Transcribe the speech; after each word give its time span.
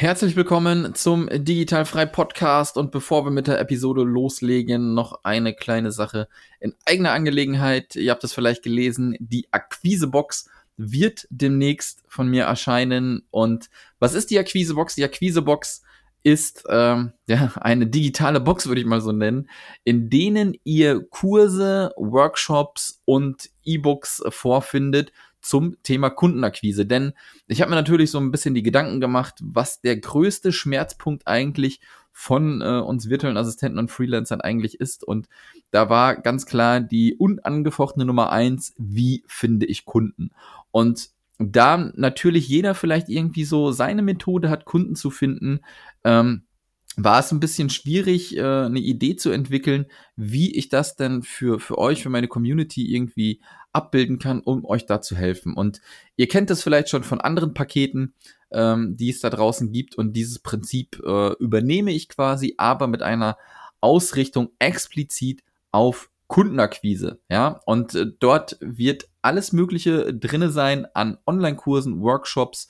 Herzlich 0.00 0.36
willkommen 0.36 0.94
zum 0.94 1.28
Digitalfrei 1.28 2.06
Podcast 2.06 2.76
und 2.76 2.92
bevor 2.92 3.26
wir 3.26 3.32
mit 3.32 3.48
der 3.48 3.58
Episode 3.58 4.04
loslegen, 4.04 4.94
noch 4.94 5.24
eine 5.24 5.54
kleine 5.54 5.90
Sache 5.90 6.28
in 6.60 6.72
eigener 6.84 7.10
Angelegenheit. 7.10 7.96
Ihr 7.96 8.12
habt 8.12 8.22
es 8.22 8.32
vielleicht 8.32 8.62
gelesen, 8.62 9.16
die 9.18 9.48
Akquisebox 9.50 10.48
wird 10.76 11.26
demnächst 11.30 12.04
von 12.06 12.28
mir 12.28 12.44
erscheinen. 12.44 13.26
Und 13.32 13.70
was 13.98 14.14
ist 14.14 14.30
die 14.30 14.38
Akquisebox? 14.38 14.94
Die 14.94 15.02
Akquisebox 15.02 15.82
ist 16.22 16.62
ähm, 16.68 17.12
ja, 17.26 17.50
eine 17.56 17.88
digitale 17.88 18.38
Box, 18.38 18.68
würde 18.68 18.80
ich 18.80 18.86
mal 18.86 19.00
so 19.00 19.10
nennen, 19.10 19.50
in 19.82 20.10
denen 20.10 20.56
ihr 20.62 21.08
Kurse, 21.10 21.90
Workshops 21.96 23.02
und 23.04 23.50
E-Books 23.64 24.22
vorfindet 24.28 25.10
zum 25.40 25.76
Thema 25.82 26.10
Kundenakquise. 26.10 26.86
Denn 26.86 27.12
ich 27.46 27.60
habe 27.60 27.70
mir 27.70 27.76
natürlich 27.76 28.10
so 28.10 28.18
ein 28.18 28.30
bisschen 28.30 28.54
die 28.54 28.62
Gedanken 28.62 29.00
gemacht, 29.00 29.36
was 29.42 29.80
der 29.80 29.96
größte 29.96 30.52
Schmerzpunkt 30.52 31.26
eigentlich 31.26 31.80
von 32.12 32.62
äh, 32.62 32.80
uns 32.80 33.08
virtuellen 33.08 33.36
Assistenten 33.36 33.78
und 33.78 33.90
Freelancern 33.90 34.40
eigentlich 34.40 34.80
ist. 34.80 35.04
Und 35.04 35.28
da 35.70 35.88
war 35.88 36.16
ganz 36.16 36.46
klar 36.46 36.80
die 36.80 37.14
unangefochtene 37.14 38.04
Nummer 38.04 38.32
eins, 38.32 38.74
wie 38.76 39.22
finde 39.26 39.66
ich 39.66 39.84
Kunden? 39.84 40.30
Und 40.72 41.10
da 41.38 41.92
natürlich 41.94 42.48
jeder 42.48 42.74
vielleicht 42.74 43.08
irgendwie 43.08 43.44
so 43.44 43.70
seine 43.70 44.02
Methode 44.02 44.50
hat, 44.50 44.64
Kunden 44.64 44.96
zu 44.96 45.10
finden, 45.10 45.60
ähm, 46.02 46.42
war 46.98 47.20
es 47.20 47.30
ein 47.30 47.40
bisschen 47.40 47.70
schwierig, 47.70 48.36
äh, 48.36 48.42
eine 48.42 48.80
Idee 48.80 49.14
zu 49.14 49.30
entwickeln, 49.30 49.86
wie 50.16 50.54
ich 50.56 50.68
das 50.68 50.96
denn 50.96 51.22
für, 51.22 51.60
für 51.60 51.78
euch, 51.78 52.02
für 52.02 52.10
meine 52.10 52.26
Community 52.26 52.92
irgendwie 52.92 53.40
abbilden 53.72 54.18
kann, 54.18 54.40
um 54.40 54.64
euch 54.64 54.86
da 54.86 55.00
zu 55.00 55.14
helfen. 55.14 55.54
Und 55.54 55.80
ihr 56.16 56.26
kennt 56.26 56.50
das 56.50 56.62
vielleicht 56.62 56.88
schon 56.88 57.04
von 57.04 57.20
anderen 57.20 57.54
Paketen, 57.54 58.14
ähm, 58.50 58.96
die 58.96 59.10
es 59.10 59.20
da 59.20 59.30
draußen 59.30 59.70
gibt. 59.70 59.94
Und 59.94 60.14
dieses 60.14 60.40
Prinzip 60.40 61.00
äh, 61.06 61.32
übernehme 61.34 61.92
ich 61.92 62.08
quasi, 62.08 62.54
aber 62.58 62.88
mit 62.88 63.02
einer 63.02 63.38
Ausrichtung 63.80 64.50
explizit 64.58 65.44
auf 65.70 66.10
Kundenakquise. 66.26 67.20
Ja, 67.30 67.60
und 67.64 67.94
äh, 67.94 68.06
dort 68.18 68.56
wird 68.60 69.08
alles 69.22 69.52
Mögliche 69.52 70.12
drinne 70.12 70.50
sein 70.50 70.86
an 70.94 71.18
Online-Kursen, 71.26 72.00
Workshops 72.00 72.68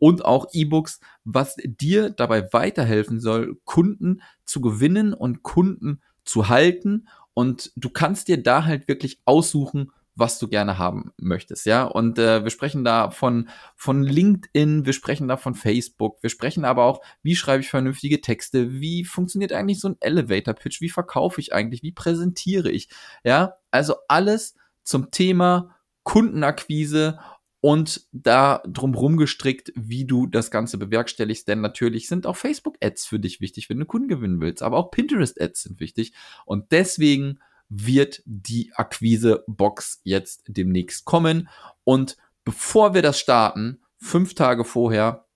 und 0.00 0.24
auch 0.24 0.48
E-Books, 0.52 0.98
was 1.24 1.54
dir 1.62 2.10
dabei 2.10 2.52
weiterhelfen 2.52 3.20
soll, 3.20 3.60
Kunden 3.64 4.22
zu 4.44 4.60
gewinnen 4.60 5.14
und 5.14 5.44
Kunden 5.44 6.02
zu 6.24 6.48
halten. 6.48 7.06
Und 7.34 7.70
du 7.76 7.90
kannst 7.90 8.26
dir 8.26 8.42
da 8.42 8.64
halt 8.64 8.88
wirklich 8.88 9.20
aussuchen, 9.24 9.92
was 10.16 10.38
du 10.38 10.48
gerne 10.48 10.78
haben 10.78 11.12
möchtest, 11.18 11.66
ja. 11.66 11.84
Und 11.84 12.18
äh, 12.18 12.42
wir 12.42 12.50
sprechen 12.50 12.84
da 12.84 13.10
von, 13.10 13.48
von 13.76 14.02
LinkedIn, 14.02 14.84
wir 14.84 14.92
sprechen 14.92 15.28
da 15.28 15.36
von 15.36 15.54
Facebook, 15.54 16.22
wir 16.22 16.30
sprechen 16.30 16.64
aber 16.64 16.84
auch, 16.84 17.00
wie 17.22 17.36
schreibe 17.36 17.62
ich 17.62 17.70
vernünftige 17.70 18.20
Texte, 18.20 18.80
wie 18.80 19.04
funktioniert 19.04 19.52
eigentlich 19.52 19.80
so 19.80 19.88
ein 19.88 19.96
Elevator-Pitch, 20.00 20.80
wie 20.80 20.90
verkaufe 20.90 21.40
ich 21.40 21.52
eigentlich, 21.52 21.82
wie 21.82 21.92
präsentiere 21.92 22.70
ich, 22.70 22.88
ja. 23.24 23.54
Also 23.70 23.94
alles 24.08 24.54
zum 24.82 25.10
Thema 25.10 25.76
Kundenakquise 26.02 27.18
und 27.60 28.06
da 28.12 28.62
drumherum 28.66 29.16
gestrickt, 29.16 29.72
wie 29.76 30.06
du 30.06 30.26
das 30.26 30.50
Ganze 30.50 30.78
bewerkstelligst. 30.78 31.46
Denn 31.46 31.60
natürlich 31.60 32.08
sind 32.08 32.26
auch 32.26 32.36
Facebook-Ads 32.36 33.06
für 33.06 33.20
dich 33.20 33.40
wichtig, 33.40 33.68
wenn 33.68 33.78
du 33.78 33.86
Kunden 33.86 34.08
gewinnen 34.08 34.40
willst. 34.40 34.62
Aber 34.62 34.78
auch 34.78 34.90
Pinterest-Ads 34.90 35.62
sind 35.62 35.80
wichtig. 35.80 36.12
Und 36.46 36.72
deswegen 36.72 37.38
wird 37.68 38.22
die 38.24 38.72
Akquise-Box 38.74 40.00
jetzt 40.04 40.44
demnächst 40.48 41.04
kommen. 41.04 41.48
Und 41.84 42.16
bevor 42.44 42.94
wir 42.94 43.02
das 43.02 43.20
starten, 43.20 43.80
fünf 43.98 44.34
Tage 44.34 44.64
vorher, 44.64 45.26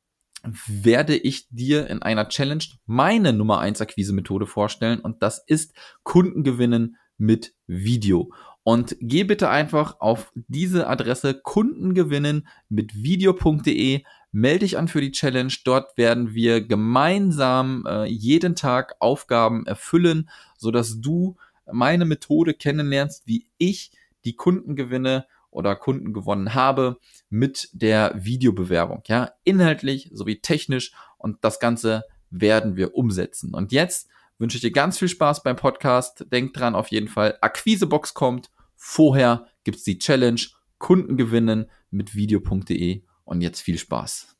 werde 0.66 1.16
ich 1.16 1.48
dir 1.50 1.88
in 1.88 2.02
einer 2.02 2.28
Challenge 2.28 2.64
meine 2.86 3.32
Nummer 3.32 3.60
eins 3.60 3.80
Akquise-Methode 3.80 4.46
vorstellen. 4.46 5.00
Und 5.00 5.22
das 5.22 5.42
ist 5.46 5.74
Kundengewinnen 6.02 6.96
mit 7.16 7.54
Video. 7.66 8.32
Und 8.64 8.96
geh 9.00 9.24
bitte 9.24 9.50
einfach 9.50 10.00
auf 10.00 10.32
diese 10.34 10.86
Adresse 10.86 11.34
Kundengewinnen 11.34 12.48
mit 12.70 12.94
video.de. 12.94 14.02
Melde 14.32 14.58
dich 14.60 14.78
an 14.78 14.88
für 14.88 15.02
die 15.02 15.12
Challenge. 15.12 15.52
Dort 15.64 15.96
werden 15.98 16.34
wir 16.34 16.66
gemeinsam 16.66 17.84
äh, 17.86 18.06
jeden 18.06 18.56
Tag 18.56 18.96
Aufgaben 19.00 19.66
erfüllen, 19.66 20.30
sodass 20.56 21.00
du 21.00 21.36
meine 21.70 22.06
Methode 22.06 22.54
kennenlernst, 22.54 23.26
wie 23.26 23.46
ich 23.58 23.92
die 24.24 24.34
Kunden 24.34 24.76
gewinne 24.76 25.26
oder 25.50 25.76
Kunden 25.76 26.14
gewonnen 26.14 26.54
habe 26.54 26.98
mit 27.28 27.68
der 27.72 28.12
Videobewerbung. 28.16 29.02
Ja, 29.06 29.32
inhaltlich 29.44 30.10
sowie 30.12 30.40
technisch 30.40 30.92
und 31.18 31.44
das 31.44 31.60
Ganze 31.60 32.04
werden 32.30 32.76
wir 32.76 32.94
umsetzen. 32.94 33.54
Und 33.54 33.72
jetzt 33.72 34.08
wünsche 34.38 34.56
ich 34.56 34.62
dir 34.62 34.72
ganz 34.72 34.98
viel 34.98 35.08
Spaß 35.08 35.42
beim 35.42 35.56
Podcast. 35.56 36.26
Denk 36.32 36.54
dran 36.54 36.74
auf 36.74 36.88
jeden 36.88 37.08
Fall, 37.08 37.38
Akquisebox 37.40 38.14
kommt. 38.14 38.50
Vorher 38.76 39.46
gibt's 39.64 39.84
die 39.84 39.98
Challenge 39.98 40.40
Kunden 40.78 41.16
gewinnen 41.16 41.70
mit 41.90 42.14
video.de 42.14 43.02
und 43.24 43.40
jetzt 43.40 43.60
viel 43.60 43.78
Spaß. 43.78 44.34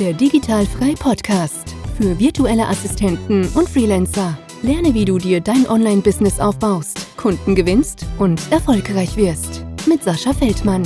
Der 0.00 0.12
Digitalfrei 0.12 0.94
Podcast 0.94 1.74
für 1.96 2.18
virtuelle 2.18 2.66
Assistenten 2.66 3.46
und 3.54 3.68
Freelancer. 3.68 4.36
Lerne, 4.62 4.94
wie 4.94 5.04
du 5.04 5.18
dir 5.18 5.40
dein 5.40 5.68
Online-Business 5.68 6.40
aufbaust, 6.40 7.16
Kunden 7.16 7.54
gewinnst 7.54 8.04
und 8.18 8.40
erfolgreich 8.50 9.16
wirst. 9.16 9.64
Mit 9.86 10.02
Sascha 10.02 10.32
Feldmann. 10.32 10.82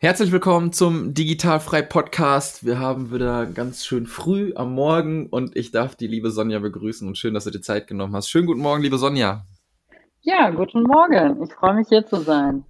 Herzlich 0.00 0.30
willkommen 0.30 0.72
zum 0.72 1.12
Digitalfrei 1.12 1.82
Podcast. 1.82 2.64
Wir 2.64 2.78
haben 2.78 3.12
wieder 3.12 3.46
ganz 3.46 3.84
schön 3.84 4.06
früh 4.06 4.52
am 4.54 4.72
Morgen 4.72 5.26
und 5.26 5.56
ich 5.56 5.72
darf 5.72 5.96
die 5.96 6.06
liebe 6.06 6.30
Sonja 6.30 6.60
begrüßen 6.60 7.08
und 7.08 7.18
schön, 7.18 7.34
dass 7.34 7.42
du 7.42 7.50
dir 7.50 7.62
Zeit 7.62 7.88
genommen 7.88 8.14
hast. 8.14 8.30
Schönen 8.30 8.46
guten 8.46 8.60
Morgen, 8.60 8.80
liebe 8.80 8.96
Sonja. 8.96 9.44
Ja, 10.20 10.50
guten 10.50 10.84
Morgen. 10.84 11.42
Ich 11.42 11.52
freue 11.52 11.74
mich 11.74 11.88
hier 11.88 12.06
zu 12.06 12.20
sein. 12.20 12.64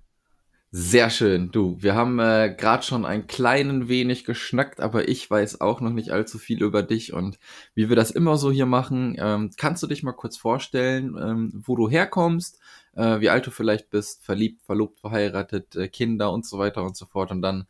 Sehr 0.70 1.10
schön. 1.10 1.50
Du, 1.50 1.76
wir 1.82 1.94
haben 1.94 2.18
äh, 2.18 2.54
gerade 2.56 2.82
schon 2.82 3.04
ein 3.04 3.26
kleinen 3.26 3.88
wenig 3.88 4.24
geschnackt, 4.24 4.80
aber 4.80 5.06
ich 5.08 5.30
weiß 5.30 5.60
auch 5.60 5.82
noch 5.82 5.92
nicht 5.92 6.10
allzu 6.10 6.38
viel 6.38 6.62
über 6.62 6.82
dich 6.82 7.12
und 7.12 7.38
wie 7.74 7.90
wir 7.90 7.96
das 7.96 8.10
immer 8.10 8.38
so 8.38 8.50
hier 8.50 8.66
machen. 8.66 9.16
Ähm, 9.18 9.50
kannst 9.58 9.82
du 9.82 9.86
dich 9.86 10.02
mal 10.02 10.12
kurz 10.12 10.38
vorstellen, 10.38 11.14
ähm, 11.20 11.52
wo 11.54 11.76
du 11.76 11.90
herkommst, 11.90 12.58
äh, 12.94 13.20
wie 13.20 13.30
alt 13.30 13.46
du 13.46 13.50
vielleicht 13.50 13.90
bist, 13.90 14.24
verliebt, 14.24 14.62
verlobt, 14.62 15.00
verheiratet, 15.00 15.76
äh, 15.76 15.88
Kinder 15.88 16.32
und 16.32 16.46
so 16.46 16.58
weiter 16.58 16.84
und 16.84 16.96
so 16.96 17.06
fort. 17.06 17.30
Und 17.30 17.42
dann 17.42 17.66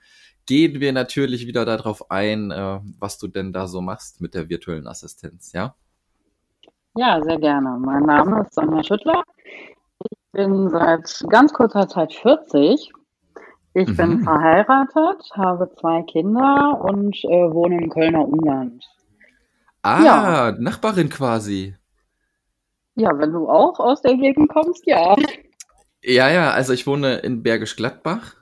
gehen 0.47 0.81
wir 0.81 0.93
natürlich 0.93 1.47
wieder 1.47 1.65
darauf 1.65 2.11
ein, 2.11 2.51
äh, 2.51 2.81
was 2.99 3.19
du 3.19 3.29
denn 3.29 3.53
da 3.53 3.67
so 3.67 3.81
machst 3.81 4.21
mit 4.21 4.35
der 4.35 4.49
virtuellen 4.49 4.87
Assistenz, 4.87 5.53
ja? 5.53 5.75
Ja, 6.97 7.23
sehr 7.23 7.39
gerne. 7.39 7.79
Mein 7.79 8.03
Name 8.03 8.43
ist 8.43 8.55
Sonja 8.55 8.83
Schüttler 8.83 9.23
bin 10.33 10.69
seit 10.69 11.25
ganz 11.29 11.53
kurzer 11.53 11.89
Zeit 11.89 12.13
40. 12.13 12.93
Ich 13.75 13.89
mhm. 13.89 13.97
bin 13.97 14.23
verheiratet, 14.23 15.31
habe 15.35 15.71
zwei 15.81 16.03
Kinder 16.03 16.81
und 16.81 17.17
äh, 17.25 17.53
wohne 17.53 17.83
im 17.83 17.91
Kölner 17.91 18.27
Umland. 18.27 18.85
Ah, 19.83 20.03
ja. 20.03 20.53
Nachbarin 20.59 21.09
quasi. 21.09 21.75
Ja, 22.99 23.17
wenn 23.17 23.33
du 23.33 23.49
auch 23.49 23.79
aus 23.79 24.03
der 24.03 24.17
Gegend 24.17 24.49
kommst, 24.49 24.85
ja. 24.85 25.15
Ja, 26.03 26.29
ja, 26.31 26.51
also 26.51 26.73
ich 26.73 26.85
wohne 26.85 27.19
in 27.19 27.45
Bergisch 27.45 27.77
Gladbach. 27.77 28.35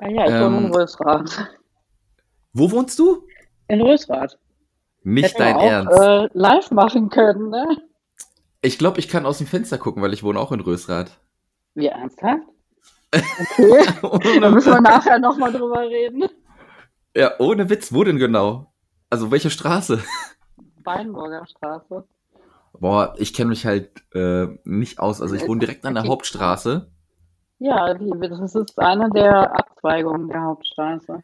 Ja, 0.00 0.08
ja, 0.08 0.24
ich 0.24 0.30
ähm, 0.30 0.40
wohne 0.42 0.56
in 0.56 0.64
ähm, 0.64 0.72
Rösrath. 0.72 1.50
Wo 2.54 2.70
wohnst 2.70 2.98
du? 2.98 3.26
In 3.68 3.82
Rösrath. 3.82 4.38
Nicht 5.02 5.34
Hätten 5.34 5.38
dein 5.38 5.56
auch, 5.56 5.62
Ernst. 5.62 6.00
Äh, 6.00 6.28
live 6.32 6.70
machen 6.70 7.10
können, 7.10 7.50
ne? 7.50 7.76
Ich 8.62 8.78
glaube, 8.78 9.00
ich 9.00 9.08
kann 9.08 9.26
aus 9.26 9.36
dem 9.36 9.46
Fenster 9.46 9.76
gucken, 9.76 10.02
weil 10.02 10.14
ich 10.14 10.22
wohne 10.22 10.40
auch 10.40 10.52
in 10.52 10.60
Rösrath. 10.60 11.20
Wie 11.74 11.86
ernsthaft? 11.86 12.42
Okay. 14.02 14.40
da 14.40 14.50
müssen 14.50 14.72
wir 14.72 14.80
nachher 14.80 15.18
nochmal 15.18 15.52
drüber 15.52 15.82
reden. 15.82 16.24
Ja, 17.14 17.32
ohne 17.38 17.68
Witz, 17.68 17.92
wo 17.92 18.02
denn 18.02 18.16
genau? 18.18 18.72
Also 19.10 19.30
welche 19.30 19.50
Straße? 19.50 20.02
Weinburger 20.82 21.46
Straße. 21.46 22.04
Boah, 22.78 23.14
ich 23.18 23.34
kenne 23.34 23.50
mich 23.50 23.66
halt 23.66 23.90
äh, 24.14 24.46
nicht 24.64 24.98
aus. 24.98 25.20
Also 25.22 25.34
ich 25.34 25.46
wohne 25.46 25.60
direkt 25.60 25.84
an 25.84 25.94
der 25.94 26.04
Hauptstraße. 26.04 26.90
Ja, 27.58 27.94
das 27.94 28.54
ist 28.54 28.78
eine 28.78 29.10
der 29.10 29.56
Abzweigungen 29.56 30.28
der 30.28 30.42
Hauptstraße. 30.42 31.22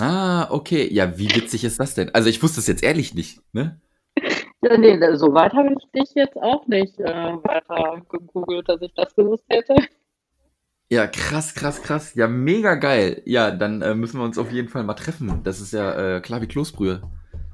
Ah, 0.00 0.50
okay. 0.50 0.88
Ja, 0.92 1.18
wie 1.18 1.34
witzig 1.34 1.64
ist 1.64 1.80
das 1.80 1.94
denn? 1.94 2.14
Also 2.14 2.28
ich 2.28 2.42
wusste 2.42 2.60
es 2.60 2.66
jetzt 2.66 2.82
ehrlich 2.82 3.14
nicht, 3.14 3.40
ne? 3.52 3.80
Ja, 4.62 4.78
nee, 4.78 4.98
so 5.16 5.34
weit 5.34 5.52
habe 5.52 5.74
ich 5.76 5.90
dich 5.92 6.14
jetzt 6.14 6.36
auch 6.36 6.66
nicht 6.66 6.98
äh, 6.98 7.04
weiter 7.04 8.00
gegoogelt, 8.08 8.68
dass 8.68 8.80
ich 8.80 8.94
das 8.94 9.14
gewusst 9.14 9.44
hätte. 9.48 9.76
Ja, 10.90 11.06
krass, 11.06 11.54
krass, 11.54 11.82
krass. 11.82 12.14
Ja, 12.14 12.28
mega 12.28 12.74
geil. 12.76 13.22
Ja, 13.26 13.50
dann 13.50 13.82
äh, 13.82 13.94
müssen 13.94 14.18
wir 14.18 14.24
uns 14.24 14.38
auf 14.38 14.52
jeden 14.52 14.68
Fall 14.68 14.84
mal 14.84 14.94
treffen. 14.94 15.42
Das 15.44 15.60
ist 15.60 15.72
ja 15.72 16.16
äh, 16.16 16.20
klar 16.20 16.40
wie 16.40 16.46
Kloßbrühe. 16.46 17.02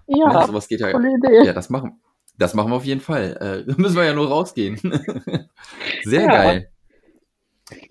Ja, 0.06 0.40
ne? 0.40 0.46
sowas 0.46 0.68
geht 0.68 0.80
ja. 0.80 0.90
Idee. 0.90 1.46
Ja, 1.46 1.52
das 1.52 1.70
machen, 1.70 2.00
das 2.40 2.54
machen 2.54 2.70
wir 2.70 2.76
auf 2.76 2.86
jeden 2.86 3.02
Fall. 3.02 3.66
Äh, 3.68 3.72
müssen 3.80 3.96
wir 3.96 4.04
ja 4.04 4.14
nur 4.14 4.28
rausgehen. 4.28 4.76
Sehr 6.02 6.22
ja. 6.22 6.26
geil. 6.26 6.70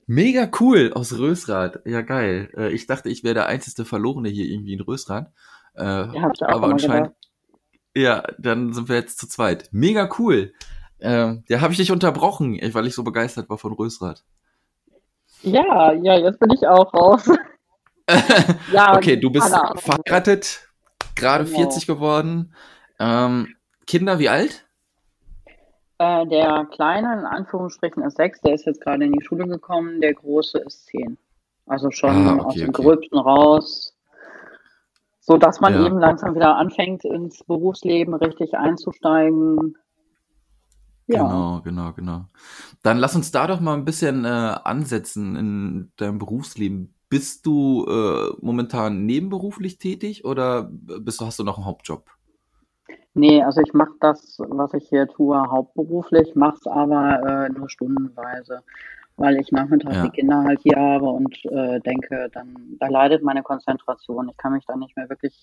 Mega 0.07 0.49
cool 0.59 0.91
aus 0.93 1.17
Rösrath. 1.17 1.79
Ja, 1.85 2.01
geil. 2.01 2.49
Äh, 2.57 2.71
ich 2.71 2.87
dachte, 2.87 3.09
ich 3.09 3.23
wäre 3.23 3.35
der 3.35 3.45
einzige 3.45 3.85
Verlorene 3.85 4.29
hier 4.29 4.45
irgendwie 4.45 4.73
in 4.73 4.81
Rösrath. 4.81 5.31
Äh, 5.75 5.83
ja, 5.83 6.31
aber 6.41 6.67
anscheinend. 6.67 7.13
Ja, 7.95 8.23
dann 8.39 8.73
sind 8.73 8.89
wir 8.89 8.95
jetzt 8.95 9.19
zu 9.19 9.27
zweit. 9.27 9.69
Mega 9.71 10.09
cool. 10.17 10.51
Äh, 10.97 11.35
ja, 11.47 11.61
habe 11.61 11.71
ich 11.71 11.77
dich 11.77 11.91
unterbrochen, 11.91 12.59
weil 12.73 12.87
ich 12.87 12.95
so 12.95 13.03
begeistert 13.03 13.49
war 13.49 13.57
von 13.59 13.73
Rösrath. 13.73 14.23
Ja, 15.43 15.93
ja, 15.93 16.17
jetzt 16.17 16.39
bin 16.39 16.51
ich 16.51 16.67
auch 16.67 16.91
raus. 16.93 17.29
ja, 18.73 18.97
okay, 18.97 19.15
du 19.15 19.29
bist 19.29 19.47
verheiratet, 19.47 20.67
gerade 21.15 21.45
genau. 21.45 21.57
40 21.57 21.87
geworden. 21.87 22.53
Ähm, 22.99 23.55
Kinder 23.89 24.19
wie 24.19 24.29
alt? 24.29 24.67
Äh, 25.97 26.27
der 26.27 26.67
Kleine, 26.71 27.11
in 27.11 27.25
Anführungsstrichen, 27.25 28.03
ist 28.03 28.17
sechs, 28.17 28.39
der 28.41 28.53
ist 28.53 28.67
jetzt 28.67 28.81
gerade 28.81 29.03
in 29.03 29.11
die 29.11 29.25
Schule 29.25 29.47
gekommen, 29.47 29.99
der 29.99 30.13
Große 30.13 30.59
ist 30.59 30.85
zehn. 30.85 31.17
Also 31.65 31.89
schon 31.89 32.27
ah, 32.27 32.33
okay, 32.33 32.45
aus 32.45 32.53
dem 32.53 32.69
okay. 32.69 32.83
Gröbsten 32.83 33.17
raus, 33.17 33.97
so 35.19 35.37
dass 35.37 35.59
man 35.59 35.73
ja. 35.73 35.87
eben 35.87 35.97
langsam 35.97 36.35
wieder 36.35 36.55
anfängt, 36.55 37.03
ins 37.03 37.43
Berufsleben 37.43 38.13
richtig 38.13 38.53
einzusteigen. 38.53 39.75
Ja. 41.07 41.23
Genau, 41.23 41.61
genau, 41.63 41.93
genau. 41.93 42.25
Dann 42.83 42.99
lass 42.99 43.15
uns 43.15 43.31
da 43.31 43.47
doch 43.47 43.59
mal 43.59 43.73
ein 43.73 43.85
bisschen 43.85 44.23
äh, 44.23 44.27
ansetzen 44.27 45.35
in 45.35 45.91
deinem 45.97 46.19
Berufsleben. 46.19 46.93
Bist 47.09 47.43
du 47.47 47.87
äh, 47.89 48.35
momentan 48.39 49.07
nebenberuflich 49.07 49.79
tätig 49.79 50.25
oder 50.25 50.69
bist 50.71 51.19
du, 51.19 51.25
hast 51.25 51.39
du 51.39 51.43
noch 51.43 51.57
einen 51.57 51.65
Hauptjob? 51.65 52.07
Nee, 53.13 53.43
also 53.43 53.61
ich 53.61 53.73
mache 53.73 53.93
das, 53.99 54.37
was 54.39 54.73
ich 54.73 54.87
hier 54.89 55.07
tue, 55.07 55.37
hauptberuflich, 55.49 56.35
mache 56.35 56.57
es 56.57 56.67
aber 56.67 57.47
äh, 57.47 57.49
nur 57.49 57.69
stundenweise, 57.69 58.61
weil 59.17 59.37
ich 59.37 59.51
nachmittags 59.51 59.95
ja. 59.95 60.03
die 60.03 60.11
Kinder 60.11 60.43
halt 60.43 60.59
hier 60.61 60.77
habe 60.77 61.05
und 61.05 61.35
äh, 61.45 61.79
denke, 61.79 62.29
dann 62.33 62.77
da 62.79 62.87
leidet 62.87 63.23
meine 63.23 63.43
Konzentration. 63.43 64.29
Ich 64.29 64.37
kann 64.37 64.53
mich 64.53 64.65
dann 64.65 64.79
nicht 64.79 64.95
mehr 64.95 65.09
wirklich 65.09 65.35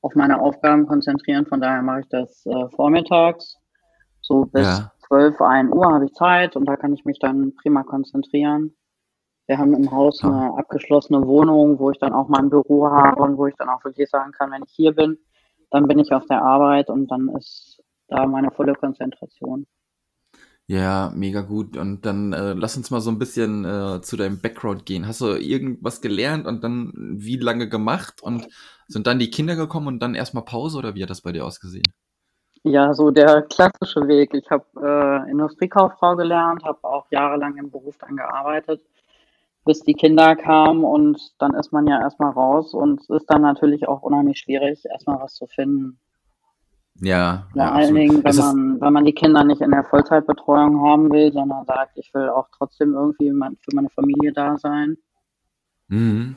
auf 0.00 0.14
meine 0.14 0.40
Aufgaben 0.40 0.86
konzentrieren, 0.86 1.46
von 1.46 1.60
daher 1.60 1.82
mache 1.82 2.00
ich 2.00 2.08
das 2.08 2.46
äh, 2.46 2.68
vormittags. 2.70 3.56
So 4.22 4.46
bis 4.46 4.66
ja. 4.66 4.92
12, 5.06 5.40
1 5.40 5.72
Uhr 5.72 5.86
habe 5.86 6.06
ich 6.06 6.12
Zeit 6.14 6.56
und 6.56 6.64
da 6.66 6.76
kann 6.76 6.92
ich 6.92 7.04
mich 7.04 7.18
dann 7.18 7.54
prima 7.54 7.84
konzentrieren. 7.84 8.74
Wir 9.46 9.58
haben 9.58 9.74
im 9.74 9.92
Haus 9.92 10.24
eine 10.24 10.58
abgeschlossene 10.58 11.24
Wohnung, 11.24 11.78
wo 11.78 11.92
ich 11.92 11.98
dann 11.98 12.12
auch 12.12 12.26
mein 12.26 12.50
Büro 12.50 12.90
habe 12.90 13.22
und 13.22 13.36
wo 13.38 13.46
ich 13.46 13.54
dann 13.56 13.68
auch 13.68 13.84
wirklich 13.84 14.10
sagen 14.10 14.32
kann, 14.32 14.50
wenn 14.50 14.64
ich 14.64 14.72
hier 14.72 14.92
bin, 14.92 15.18
dann 15.76 15.86
bin 15.86 15.98
ich 15.98 16.12
auf 16.12 16.24
der 16.26 16.42
Arbeit 16.42 16.88
und 16.88 17.10
dann 17.10 17.28
ist 17.36 17.82
da 18.08 18.26
meine 18.26 18.50
volle 18.50 18.74
Konzentration. 18.74 19.66
Ja, 20.68 21.12
mega 21.14 21.42
gut. 21.42 21.76
Und 21.76 22.06
dann 22.06 22.32
äh, 22.32 22.54
lass 22.54 22.76
uns 22.76 22.90
mal 22.90 23.00
so 23.00 23.10
ein 23.10 23.18
bisschen 23.18 23.64
äh, 23.64 24.00
zu 24.00 24.16
deinem 24.16 24.40
Background 24.40 24.86
gehen. 24.86 25.06
Hast 25.06 25.20
du 25.20 25.26
irgendwas 25.36 26.00
gelernt 26.00 26.46
und 26.46 26.64
dann 26.64 26.92
wie 26.96 27.36
lange 27.36 27.68
gemacht 27.68 28.22
und 28.22 28.48
sind 28.88 29.06
dann 29.06 29.18
die 29.18 29.30
Kinder 29.30 29.54
gekommen 29.54 29.86
und 29.86 30.00
dann 30.00 30.14
erstmal 30.14 30.44
Pause 30.44 30.78
oder 30.78 30.94
wie 30.94 31.02
hat 31.02 31.10
das 31.10 31.20
bei 31.20 31.32
dir 31.32 31.44
ausgesehen? 31.44 31.84
Ja, 32.64 32.94
so 32.94 33.10
der 33.10 33.42
klassische 33.42 34.08
Weg. 34.08 34.32
Ich 34.32 34.50
habe 34.50 34.64
äh, 34.82 35.30
Industriekauffrau 35.30 36.16
gelernt, 36.16 36.64
habe 36.64 36.82
auch 36.82 37.06
jahrelang 37.10 37.56
im 37.58 37.70
Beruf 37.70 37.96
dann 37.98 38.16
gearbeitet 38.16 38.80
bis 39.66 39.80
die 39.80 39.94
Kinder 39.94 40.36
kamen 40.36 40.84
und 40.84 41.20
dann 41.38 41.54
ist 41.54 41.72
man 41.72 41.86
ja 41.86 42.00
erstmal 42.00 42.30
raus 42.30 42.72
und 42.72 43.00
es 43.00 43.10
ist 43.10 43.26
dann 43.26 43.42
natürlich 43.42 43.86
auch 43.88 44.02
unheimlich 44.02 44.38
schwierig, 44.38 44.84
erstmal 44.90 45.20
was 45.20 45.34
zu 45.34 45.46
finden. 45.48 45.98
Ja. 47.00 47.48
Vor 47.52 47.62
ja, 47.62 47.72
allen 47.72 47.94
Dingen, 47.94 48.24
wenn 48.24 48.36
man, 48.36 48.80
wenn 48.80 48.92
man 48.92 49.04
die 49.04 49.12
Kinder 49.12 49.44
nicht 49.44 49.60
in 49.60 49.72
der 49.72 49.84
Vollzeitbetreuung 49.84 50.80
haben 50.82 51.10
will, 51.10 51.32
sondern 51.32 51.66
sagt, 51.66 51.98
ich 51.98 52.14
will 52.14 52.28
auch 52.28 52.48
trotzdem 52.56 52.94
irgendwie 52.94 53.28
für 53.28 53.74
meine 53.74 53.90
Familie 53.90 54.32
da 54.32 54.56
sein. 54.56 54.96
Mhm. 55.88 56.36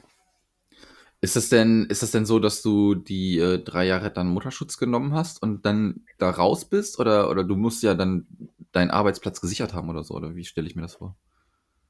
Ist 1.22 1.36
das 1.36 1.50
denn, 1.50 1.86
ist 1.90 2.02
das 2.02 2.12
denn 2.12 2.26
so, 2.26 2.40
dass 2.40 2.62
du 2.62 2.96
die 2.96 3.38
äh, 3.38 3.60
drei 3.60 3.86
Jahre 3.86 4.10
dann 4.10 4.28
Mutterschutz 4.28 4.78
genommen 4.78 5.14
hast 5.14 5.44
und 5.44 5.66
dann 5.66 6.06
da 6.18 6.30
raus 6.30 6.66
bist? 6.66 7.00
Oder, 7.00 7.30
oder 7.30 7.44
du 7.44 7.56
musst 7.56 7.84
ja 7.84 7.94
dann 7.94 8.26
deinen 8.72 8.90
Arbeitsplatz 8.90 9.40
gesichert 9.40 9.74
haben 9.74 9.90
oder 9.90 10.04
so? 10.04 10.16
Oder 10.16 10.36
wie 10.36 10.46
stelle 10.46 10.68
ich 10.68 10.76
mir 10.76 10.82
das 10.82 10.96
vor? 10.96 11.16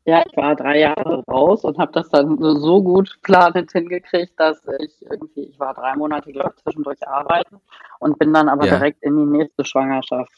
Ja, 0.09 0.23
ich 0.27 0.35
war 0.35 0.55
drei 0.55 0.79
Jahre 0.79 1.23
raus 1.27 1.63
und 1.63 1.77
habe 1.77 1.91
das 1.91 2.09
dann 2.09 2.35
so 2.39 2.81
gut 2.81 3.19
planend 3.21 3.71
hingekriegt, 3.71 4.33
dass 4.39 4.59
ich 4.79 5.03
irgendwie, 5.03 5.43
ich 5.43 5.59
war 5.59 5.75
drei 5.75 5.95
Monate, 5.95 6.31
glaube 6.31 6.53
ich, 6.57 6.63
zwischendurch 6.63 7.07
arbeiten 7.07 7.57
und 7.99 8.17
bin 8.17 8.33
dann 8.33 8.49
aber 8.49 8.65
ja. 8.65 8.77
direkt 8.77 9.03
in 9.03 9.15
die 9.17 9.37
nächste 9.37 9.63
Schwangerschaft. 9.63 10.31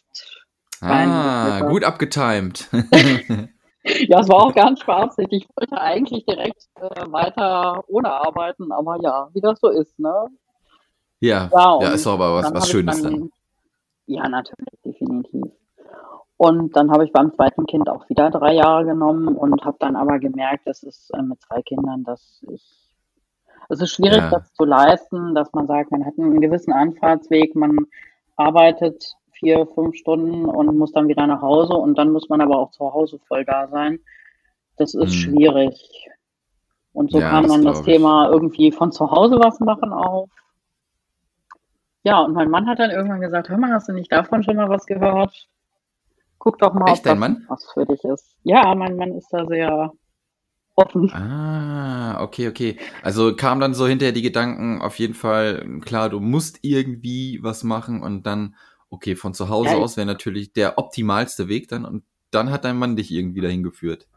Ah, 0.82 1.62
gut 1.62 1.86
abgetimed. 1.86 2.68
ja, 3.84 4.20
es 4.20 4.28
war 4.28 4.44
auch 4.44 4.54
ganz 4.54 4.82
spaßig. 4.82 5.28
Ich 5.30 5.48
wollte 5.56 5.80
eigentlich 5.80 6.26
direkt 6.26 6.68
äh, 6.76 7.10
weiter 7.10 7.82
ohne 7.88 8.12
arbeiten, 8.12 8.74
aber 8.74 8.98
ja, 9.02 9.30
wie 9.32 9.40
das 9.40 9.58
so 9.62 9.70
ist, 9.70 9.98
ne? 9.98 10.28
Ja, 11.22 11.50
ja, 11.50 11.80
ja 11.82 11.90
ist 11.92 12.08
aber 12.08 12.34
was, 12.34 12.54
was 12.54 12.70
Schönes 12.70 13.02
dann, 13.02 13.14
dann. 13.14 13.32
Ja, 14.08 14.28
natürlich, 14.28 14.82
definitiv. 14.84 15.51
Und 16.44 16.76
dann 16.76 16.90
habe 16.90 17.06
ich 17.06 17.12
beim 17.12 17.32
zweiten 17.32 17.68
Kind 17.68 17.88
auch 17.88 18.10
wieder 18.10 18.32
drei 18.32 18.56
Jahre 18.56 18.84
genommen 18.84 19.28
und 19.28 19.64
habe 19.64 19.78
dann 19.80 19.96
aber 19.96 20.18
gemerkt, 20.18 20.66
das 20.66 20.82
ist 20.82 21.12
äh, 21.12 21.22
mit 21.22 21.40
zwei 21.40 21.62
Kindern, 21.62 22.04
dass 22.04 22.44
ich 22.50 22.64
es 23.70 23.80
ist 23.80 23.92
schwierig, 23.92 24.18
ja. 24.18 24.32
das 24.32 24.52
zu 24.56 24.66
leisten, 24.66 25.36
dass 25.36 25.54
man 25.54 25.68
sagt, 25.68 25.92
man 25.92 26.04
hat 26.04 26.16
einen 26.18 26.42
gewissen 26.42 26.74
Anfahrtsweg, 26.74 27.56
man 27.56 27.86
arbeitet 28.38 29.16
vier, 29.34 29.68
fünf 29.68 29.96
Stunden 29.96 30.46
und 30.46 30.76
muss 30.76 30.92
dann 30.92 31.08
wieder 31.08 31.28
nach 31.28 31.44
Hause 31.44 31.76
und 31.76 31.96
dann 32.00 32.12
muss 32.12 32.28
man 32.28 32.42
aber 32.42 32.58
auch 32.58 32.72
zu 32.72 32.92
Hause 32.92 33.20
voll 33.28 33.46
da 33.46 33.68
sein. 33.68 34.00
Das 34.78 34.96
ist 34.96 35.14
hm. 35.14 35.20
schwierig. 35.20 36.10
Und 36.92 37.12
so 37.12 37.20
ja, 37.20 37.30
kam 37.30 37.48
dann 37.50 37.64
das, 37.64 37.78
das 37.78 37.86
Thema 37.86 38.32
irgendwie 38.32 38.72
von 38.72 38.92
zu 38.92 39.12
Hause 39.12 39.36
was 39.38 39.60
machen 39.60 39.94
auf. 39.94 40.32
Ja, 42.02 42.22
und 42.22 42.34
mein 42.34 42.50
Mann 42.50 42.66
hat 42.66 42.80
dann 42.80 42.90
irgendwann 42.90 43.22
gesagt, 43.22 43.50
hör 43.50 43.60
mal, 43.60 43.74
hast 43.74 43.90
du 43.90 43.94
nicht 43.94 44.12
davon 44.12 44.42
schon 44.42 44.56
mal 44.56 44.70
was 44.70 44.88
gehört? 44.88 45.48
Guck 46.44 46.58
doch 46.58 46.74
mal, 46.74 46.92
Echt, 46.92 47.08
ob 47.08 47.20
das 47.20 47.38
was 47.50 47.72
für 47.72 47.86
dich 47.86 48.04
ist. 48.04 48.36
Ja, 48.42 48.74
mein 48.74 48.96
Mann 48.96 49.14
ist 49.14 49.30
da 49.30 49.46
sehr 49.46 49.92
offen. 50.76 51.12
Ah, 51.14 52.20
okay, 52.24 52.48
okay. 52.48 52.78
Also 53.04 53.36
kam 53.36 53.60
dann 53.60 53.76
so 53.76 53.86
hinterher 53.86 54.12
die 54.12 54.24
Gedanken, 54.24 54.82
auf 54.82 54.98
jeden 54.98 55.14
Fall, 55.14 55.64
klar, 55.82 56.10
du 56.10 56.20
musst 56.20 56.58
irgendwie 56.64 57.38
was 57.44 57.64
machen 57.64 58.02
und 58.02 58.26
dann, 58.26 58.56
okay, 58.90 59.16
von 59.16 59.36
zu 59.36 59.50
Hause 59.50 59.76
ja, 59.76 59.78
aus 59.78 59.98
wäre 59.98 60.08
natürlich 60.08 60.52
der 60.52 60.80
optimalste 60.80 61.48
Weg 61.48 61.68
dann 61.68 61.86
und 61.86 62.06
dann 62.32 62.50
hat 62.50 62.66
dein 62.66 62.80
Mann 62.80 62.96
dich 62.96 63.12
irgendwie 63.12 63.42
dahin 63.42 63.62
geführt. 63.62 64.08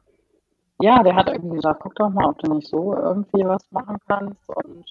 Ja, 0.81 1.03
der 1.03 1.17
hat 1.17 1.29
irgendwie 1.29 1.57
gesagt, 1.57 1.81
guck 1.83 1.95
doch 1.97 2.09
mal, 2.09 2.31
ob 2.31 2.39
du 2.39 2.55
nicht 2.55 2.69
so 2.69 2.97
irgendwie 2.97 3.45
was 3.45 3.71
machen 3.71 3.99
kannst 4.09 4.49
und 4.49 4.87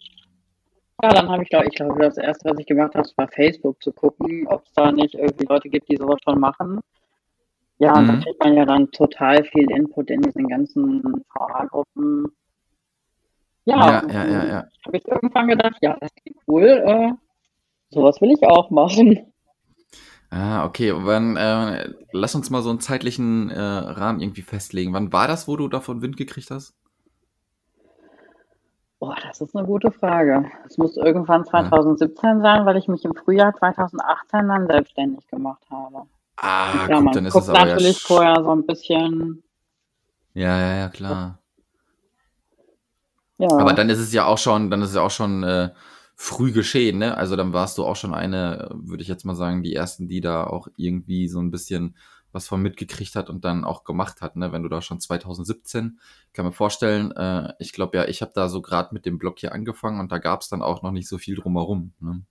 ja, 1.02 1.10
dann 1.10 1.30
habe 1.30 1.42
ich, 1.42 1.50
glaube 1.50 1.66
ich, 1.68 1.74
glaube, 1.74 2.00
das 2.00 2.18
erste, 2.18 2.52
was 2.52 2.60
ich 2.60 2.68
gemacht 2.68 2.94
habe, 2.94 3.10
war 3.18 3.28
Facebook 3.28 3.82
zu 3.82 3.92
gucken, 3.92 4.46
ob 4.48 4.64
es 4.66 4.74
da 4.74 4.92
nicht 4.92 5.16
irgendwie 5.16 5.48
Leute 5.50 5.70
gibt, 5.70 5.90
die 5.90 5.98
sowas 5.98 6.20
schon 6.24 6.40
machen. 6.40 6.80
Ja, 7.84 8.00
mhm. 8.00 8.08
da 8.08 8.16
kriegt 8.16 8.42
man 8.42 8.54
ja 8.54 8.66
dann 8.66 8.90
total 8.92 9.44
viel 9.44 9.70
Input 9.70 10.10
in 10.10 10.22
diesen 10.22 10.48
ganzen 10.48 11.04
VA-Gruppen. 11.34 12.28
Ja, 13.66 13.76
ja, 13.76 14.08
ja, 14.08 14.26
ja, 14.26 14.46
ja. 14.46 14.68
habe 14.86 14.98
ich 14.98 15.06
irgendwann 15.06 15.48
gedacht, 15.50 15.76
ja, 15.82 15.98
das 16.00 16.10
klingt 16.16 16.38
cool, 16.48 16.64
äh, 16.64 17.12
sowas 17.90 18.22
will 18.22 18.32
ich 18.32 18.48
auch 18.48 18.70
machen. 18.70 19.34
Ah, 20.30 20.66
okay. 20.66 20.92
Und 20.92 21.06
wann, 21.06 21.36
äh, 21.36 21.90
lass 22.14 22.36
uns 22.36 22.50
mal 22.50 22.62
so 22.62 22.70
einen 22.70 22.80
zeitlichen 22.80 23.50
äh, 23.50 23.60
Rahmen 23.60 24.22
irgendwie 24.22 24.42
festlegen. 24.42 24.94
Wann 24.94 25.12
war 25.12 25.28
das, 25.28 25.48
wo 25.48 25.58
du 25.58 25.68
davon 25.68 26.02
Wind 26.02 26.16
gekriegt 26.16 26.52
hast? 26.52 26.74
Boah, 29.00 29.16
das 29.28 29.42
ist 29.42 29.56
eine 29.56 29.68
gute 29.68 29.92
Frage. 29.92 30.50
Es 30.66 30.78
muss 30.78 30.96
irgendwann 30.96 31.44
2017 31.44 32.30
ja. 32.30 32.42
sein, 32.42 32.66
weil 32.66 32.78
ich 32.78 32.88
mich 32.88 33.04
im 33.04 33.14
Frühjahr 33.14 33.54
2018 33.54 34.48
dann 34.48 34.68
selbstständig 34.68 35.28
gemacht 35.28 35.64
habe. 35.70 36.08
Ah, 36.36 36.88
ja, 36.90 37.00
gut, 37.00 37.16
dann 37.16 37.26
ist 37.26 37.36
es 37.36 37.50
aber 37.50 37.66
natürlich 37.66 38.02
ja 38.02 38.08
vorher 38.08 38.44
so 38.44 38.52
ein 38.52 38.66
bisschen. 38.66 39.44
Ja, 40.34 40.60
ja, 40.60 40.76
ja, 40.76 40.90
klar. 40.90 41.40
Ja. 43.38 43.50
Aber 43.58 43.74
dann 43.74 43.90
ist 43.90 44.00
es 44.00 44.14
ja 44.14 44.26
auch 44.26 44.38
schon, 44.38 44.70
dann 44.70 44.82
ist 44.82 44.90
es 44.90 44.96
ja 44.96 45.02
auch 45.02 45.12
schon 45.12 45.44
äh, 45.44 45.72
früh 46.16 46.52
geschehen, 46.52 47.00
ne? 47.00 47.18
Also 47.18 47.36
dann 47.36 47.54
warst 47.54 47.78
du 47.78 47.86
auch 47.86 47.96
schon 47.96 48.14
eine, 48.14 48.70
würde 48.74 49.04
ich 49.04 49.10
jetzt 49.10 49.26
mal 49.26 49.36
sagen, 49.36 49.64
die 49.64 49.74
ersten, 49.74 50.08
die 50.08 50.22
da 50.22 50.46
auch 50.46 50.68
irgendwie 50.78 51.28
so 51.28 51.40
ein 51.40 51.52
bisschen 51.52 51.96
was 52.32 52.48
von 52.48 52.62
mitgekriegt 52.62 53.16
hat 53.16 53.30
und 53.30 53.46
dann 53.46 53.64
auch 53.64 53.84
gemacht 53.84 54.22
hat, 54.22 54.36
ne? 54.36 54.52
Wenn 54.52 54.64
du 54.64 54.70
da 54.70 54.82
schon 54.82 55.00
2017, 55.00 56.00
kann 56.34 56.46
mir 56.46 56.52
vorstellen, 56.52 57.12
äh, 57.12 57.54
ich 57.60 57.74
glaube 57.74 57.98
ja, 57.98 58.06
ich 58.06 58.22
habe 58.22 58.32
da 58.34 58.50
so 58.50 58.62
gerade 58.62 58.94
mit 58.94 59.06
dem 59.06 59.20
Blog 59.20 59.40
hier 59.40 59.54
angefangen 59.54 60.00
und 60.00 60.12
da 60.12 60.18
gab 60.18 60.42
es 60.42 60.50
dann 60.50 60.62
auch 60.62 60.82
noch 60.82 60.92
nicht 60.92 61.08
so 61.08 61.18
viel 61.18 61.36
drumherum. 61.36 61.94
Ne? 62.00 62.24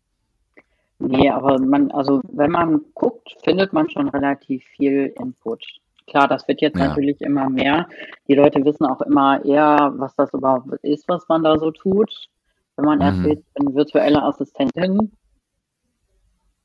Nee, 0.98 1.30
aber 1.30 1.58
man, 1.58 1.90
also 1.90 2.20
wenn 2.32 2.50
man 2.50 2.80
guckt, 2.94 3.36
findet 3.42 3.72
man 3.72 3.90
schon 3.90 4.08
relativ 4.08 4.64
viel 4.76 5.12
Input. 5.18 5.64
Klar, 6.06 6.28
das 6.28 6.46
wird 6.48 6.60
jetzt 6.60 6.78
ja. 6.78 6.88
natürlich 6.88 7.20
immer 7.20 7.48
mehr. 7.48 7.88
Die 8.28 8.34
Leute 8.34 8.64
wissen 8.64 8.86
auch 8.86 9.00
immer 9.02 9.44
eher, 9.44 9.92
was 9.96 10.14
das 10.14 10.32
überhaupt 10.32 10.68
ist, 10.82 11.08
was 11.08 11.28
man 11.28 11.42
da 11.42 11.58
so 11.58 11.70
tut. 11.70 12.28
Wenn 12.76 12.84
man 12.84 12.98
mhm. 12.98 13.30
ich 13.30 13.44
bin 13.54 13.74
virtuelle 13.74 14.22
Assistentin. 14.22 15.12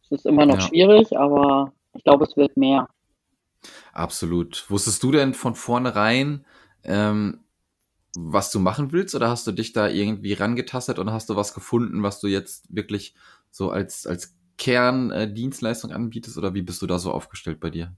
Es 0.04 0.12
ist 0.12 0.26
immer 0.26 0.46
noch 0.46 0.56
ja. 0.56 0.62
schwierig, 0.62 1.18
aber 1.18 1.74
ich 1.94 2.04
glaube, 2.04 2.26
es 2.26 2.38
wird 2.38 2.56
mehr. 2.58 2.88
Absolut. 3.94 4.66
Wusstest 4.70 5.04
du 5.04 5.12
denn 5.12 5.34
von 5.34 5.56
vornherein, 5.56 6.46
ähm, 6.84 7.40
was 8.18 8.52
du 8.52 8.60
machen 8.60 8.92
willst 8.92 9.16
oder 9.16 9.30
hast 9.30 9.46
du 9.48 9.52
dich 9.52 9.74
da 9.74 9.88
irgendwie 9.88 10.34
rangetastet 10.34 10.98
und 10.98 11.12
hast 11.12 11.30
du 11.30 11.36
was 11.36 11.54
gefunden, 11.54 12.04
was 12.04 12.20
du 12.20 12.28
jetzt 12.28 12.74
wirklich 12.74 13.16
so 13.58 13.72
als, 13.72 14.06
als 14.06 14.36
Kerndienstleistung 14.58 15.92
äh, 15.92 15.96
anbietest 15.96 16.38
oder 16.38 16.54
wie 16.54 16.62
bist 16.62 16.82
du 16.82 16.88
da 16.88 17.00
so 17.00 17.12
aufgestellt 17.12 17.60
bei 17.60 17.70
dir? 17.70 17.94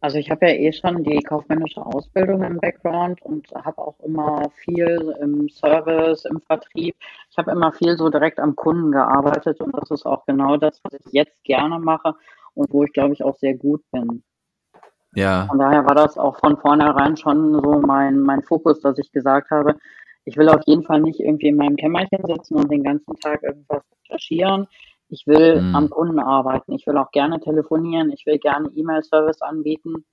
Also 0.00 0.18
ich 0.18 0.30
habe 0.30 0.48
ja 0.48 0.54
eh 0.54 0.72
schon 0.72 1.04
die 1.04 1.22
kaufmännische 1.22 1.84
Ausbildung 1.86 2.42
im 2.42 2.58
Background 2.58 3.22
und 3.22 3.48
habe 3.52 3.78
auch 3.78 4.00
immer 4.00 4.50
viel 4.56 5.14
im 5.20 5.48
Service, 5.48 6.24
im 6.24 6.40
Vertrieb. 6.40 6.96
Ich 7.30 7.38
habe 7.38 7.52
immer 7.52 7.72
viel 7.72 7.96
so 7.96 8.10
direkt 8.10 8.40
am 8.40 8.56
Kunden 8.56 8.90
gearbeitet 8.90 9.60
und 9.60 9.72
das 9.76 9.92
ist 9.92 10.04
auch 10.04 10.26
genau 10.26 10.56
das, 10.56 10.80
was 10.82 10.94
ich 10.94 11.12
jetzt 11.12 11.44
gerne 11.44 11.78
mache 11.78 12.14
und 12.54 12.72
wo 12.72 12.82
ich 12.82 12.92
glaube 12.92 13.14
ich 13.14 13.22
auch 13.22 13.36
sehr 13.36 13.54
gut 13.54 13.82
bin. 13.92 14.24
Ja. 15.14 15.46
Von 15.46 15.60
daher 15.60 15.86
war 15.86 15.94
das 15.94 16.18
auch 16.18 16.38
von 16.38 16.56
vornherein 16.56 17.16
schon 17.16 17.52
so 17.52 17.80
mein, 17.80 18.18
mein 18.18 18.42
Fokus, 18.42 18.80
dass 18.80 18.98
ich 18.98 19.12
gesagt 19.12 19.50
habe, 19.50 19.76
ich 20.24 20.36
will 20.36 20.48
auf 20.48 20.62
jeden 20.66 20.84
Fall 20.84 21.00
nicht 21.00 21.20
irgendwie 21.20 21.48
in 21.48 21.56
meinem 21.56 21.76
Kämmerchen 21.76 22.24
sitzen 22.24 22.56
und 22.56 22.70
den 22.70 22.84
ganzen 22.84 23.14
Tag 23.16 23.42
irgendwas 23.42 23.82
recherchieren. 24.04 24.68
Ich 25.08 25.26
will 25.26 25.60
mhm. 25.60 25.74
am 25.74 25.90
Kunden 25.90 26.18
arbeiten. 26.18 26.72
Ich 26.72 26.86
will 26.86 26.96
auch 26.96 27.10
gerne 27.10 27.40
telefonieren. 27.40 28.10
Ich 28.10 28.24
will 28.24 28.38
gerne 28.38 28.70
E-Mail-Service 28.74 29.42
anbieten. 29.42 30.04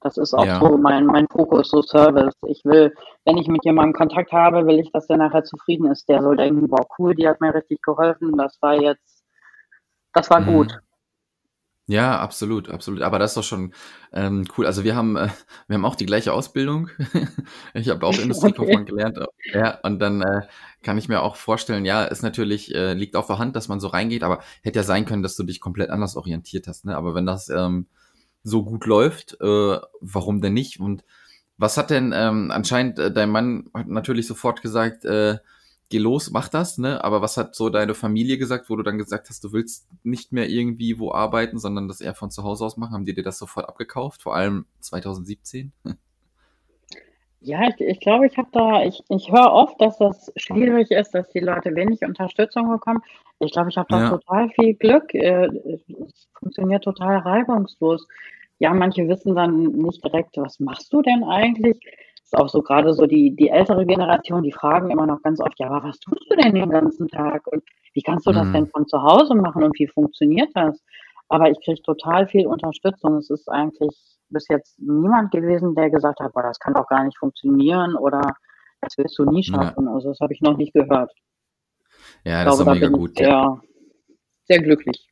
Das 0.00 0.16
ist 0.16 0.34
auch 0.34 0.44
ja. 0.44 0.58
so 0.58 0.76
mein, 0.76 1.06
mein 1.06 1.28
Fokus, 1.28 1.70
so 1.70 1.80
Service. 1.80 2.34
Ich 2.46 2.64
will, 2.64 2.92
wenn 3.24 3.36
ich 3.36 3.46
mit 3.46 3.64
jemandem 3.64 3.92
Kontakt 3.92 4.32
habe, 4.32 4.66
will 4.66 4.80
ich, 4.80 4.90
dass 4.90 5.06
der 5.06 5.18
nachher 5.18 5.44
zufrieden 5.44 5.86
ist. 5.90 6.08
Der 6.08 6.22
soll 6.22 6.36
denken, 6.36 6.66
boah, 6.66 6.84
cool, 6.98 7.14
die 7.14 7.28
hat 7.28 7.40
mir 7.40 7.54
richtig 7.54 7.80
geholfen. 7.82 8.36
Das 8.36 8.58
war 8.60 8.74
jetzt, 8.74 9.22
das 10.12 10.28
war 10.30 10.40
mhm. 10.40 10.46
gut. 10.46 10.80
Ja, 11.88 12.20
absolut, 12.20 12.70
absolut. 12.70 13.02
Aber 13.02 13.18
das 13.18 13.32
ist 13.32 13.36
doch 13.36 13.42
schon 13.42 13.74
ähm, 14.12 14.44
cool. 14.56 14.66
Also 14.66 14.84
wir 14.84 14.94
haben, 14.94 15.16
äh, 15.16 15.28
wir 15.66 15.74
haben 15.74 15.84
auch 15.84 15.96
die 15.96 16.06
gleiche 16.06 16.32
Ausbildung. 16.32 16.88
ich 17.74 17.88
habe 17.88 18.06
auch 18.06 18.16
Industriekaufmann 18.18 18.82
okay. 18.82 18.90
gelernt. 18.90 19.18
Ja, 19.52 19.80
und 19.82 19.98
dann 19.98 20.22
äh, 20.22 20.42
kann 20.82 20.96
ich 20.96 21.08
mir 21.08 21.22
auch 21.22 21.36
vorstellen, 21.36 21.84
ja, 21.84 22.04
ist 22.04 22.22
natürlich, 22.22 22.72
äh, 22.74 22.94
liegt 22.94 23.16
auf 23.16 23.26
der 23.26 23.38
Hand, 23.38 23.56
dass 23.56 23.68
man 23.68 23.80
so 23.80 23.88
reingeht, 23.88 24.22
aber 24.22 24.42
hätte 24.62 24.78
ja 24.78 24.84
sein 24.84 25.06
können, 25.06 25.24
dass 25.24 25.36
du 25.36 25.42
dich 25.42 25.60
komplett 25.60 25.90
anders 25.90 26.16
orientiert 26.16 26.68
hast. 26.68 26.84
Ne? 26.84 26.96
Aber 26.96 27.14
wenn 27.14 27.26
das 27.26 27.48
ähm, 27.48 27.86
so 28.44 28.64
gut 28.64 28.86
läuft, 28.86 29.40
äh, 29.40 29.78
warum 30.00 30.40
denn 30.40 30.54
nicht? 30.54 30.78
Und 30.78 31.04
was 31.56 31.76
hat 31.76 31.90
denn 31.90 32.12
ähm, 32.14 32.50
anscheinend 32.52 32.98
äh, 33.00 33.12
dein 33.12 33.30
Mann 33.30 33.70
hat 33.74 33.88
natürlich 33.88 34.26
sofort 34.26 34.62
gesagt, 34.62 35.04
äh, 35.04 35.38
geh 35.92 35.98
los, 35.98 36.30
mach 36.30 36.48
das, 36.48 36.78
ne? 36.78 37.04
Aber 37.04 37.20
was 37.20 37.36
hat 37.36 37.54
so 37.54 37.68
deine 37.68 37.94
Familie 37.94 38.38
gesagt, 38.38 38.70
wo 38.70 38.76
du 38.76 38.82
dann 38.82 38.96
gesagt 38.96 39.28
hast, 39.28 39.44
du 39.44 39.52
willst 39.52 39.88
nicht 40.02 40.32
mehr 40.32 40.48
irgendwie 40.48 40.98
wo 40.98 41.12
arbeiten, 41.12 41.58
sondern 41.58 41.86
das 41.86 42.00
eher 42.00 42.14
von 42.14 42.30
zu 42.30 42.42
Hause 42.42 42.64
aus 42.64 42.78
machen? 42.78 42.94
Haben 42.94 43.04
die 43.04 43.14
dir 43.14 43.22
das 43.22 43.38
sofort 43.38 43.68
abgekauft, 43.68 44.22
vor 44.22 44.34
allem 44.34 44.66
2017? 44.80 45.72
Ja, 47.44 47.68
ich, 47.68 47.80
ich 47.80 47.98
glaube, 47.98 48.26
ich 48.26 48.38
habe 48.38 48.50
da, 48.52 48.84
ich, 48.84 49.02
ich 49.08 49.32
höre 49.32 49.52
oft, 49.52 49.80
dass 49.80 49.98
das 49.98 50.32
schwierig 50.36 50.92
ist, 50.92 51.10
dass 51.10 51.28
die 51.30 51.40
Leute 51.40 51.74
wenig 51.74 52.02
Unterstützung 52.02 52.70
bekommen. 52.70 53.00
Ich 53.40 53.50
glaube, 53.50 53.68
ich 53.68 53.76
habe 53.76 53.88
da 53.90 54.00
ja. 54.00 54.10
total 54.10 54.48
viel 54.50 54.74
Glück. 54.74 55.12
Äh, 55.12 55.46
es 55.46 56.28
funktioniert 56.38 56.84
total 56.84 57.16
reibungslos. 57.16 58.06
Ja, 58.60 58.72
manche 58.72 59.08
wissen 59.08 59.34
dann 59.34 59.64
nicht 59.64 60.04
direkt, 60.04 60.36
was 60.36 60.60
machst 60.60 60.92
du 60.92 61.02
denn 61.02 61.24
eigentlich? 61.24 61.80
Auch 62.34 62.48
so 62.48 62.62
gerade 62.62 62.92
so 62.94 63.06
die, 63.06 63.34
die 63.34 63.48
ältere 63.48 63.86
Generation, 63.86 64.42
die 64.42 64.52
fragen 64.52 64.90
immer 64.90 65.06
noch 65.06 65.22
ganz 65.22 65.40
oft, 65.40 65.58
ja, 65.58 65.68
aber 65.68 65.88
was 65.88 65.98
tust 65.98 66.24
du 66.30 66.36
denn 66.36 66.54
den 66.54 66.70
ganzen 66.70 67.08
Tag? 67.08 67.46
Und 67.46 67.62
wie 67.94 68.02
kannst 68.02 68.26
du 68.26 68.32
das 68.32 68.46
mhm. 68.48 68.52
denn 68.52 68.66
von 68.68 68.86
zu 68.86 69.02
Hause 69.02 69.34
machen 69.34 69.62
und 69.62 69.78
wie 69.78 69.86
funktioniert 69.86 70.50
das? 70.54 70.80
Aber 71.28 71.50
ich 71.50 71.58
kriege 71.64 71.80
total 71.82 72.26
viel 72.26 72.46
Unterstützung. 72.46 73.16
Es 73.16 73.30
ist 73.30 73.48
eigentlich 73.48 73.96
bis 74.28 74.48
jetzt 74.48 74.78
niemand 74.78 75.30
gewesen, 75.30 75.74
der 75.74 75.90
gesagt 75.90 76.20
hat, 76.20 76.32
boah, 76.32 76.42
das 76.42 76.58
kann 76.58 76.74
doch 76.74 76.86
gar 76.88 77.04
nicht 77.04 77.18
funktionieren 77.18 77.96
oder 77.96 78.20
das 78.80 78.98
wirst 78.98 79.18
du 79.18 79.24
nie 79.24 79.42
schaffen. 79.42 79.86
Ja. 79.86 79.94
Also 79.94 80.08
das 80.08 80.20
habe 80.20 80.32
ich 80.32 80.40
noch 80.40 80.56
nicht 80.56 80.72
gehört. 80.72 81.12
Ja, 82.24 82.44
das 82.44 82.56
glaube, 82.56 82.72
ist 82.72 82.80
mega 82.80 82.90
da 82.90 82.96
gut. 82.96 83.16
Sehr, 83.16 83.60
sehr 84.44 84.62
glücklich. 84.62 85.08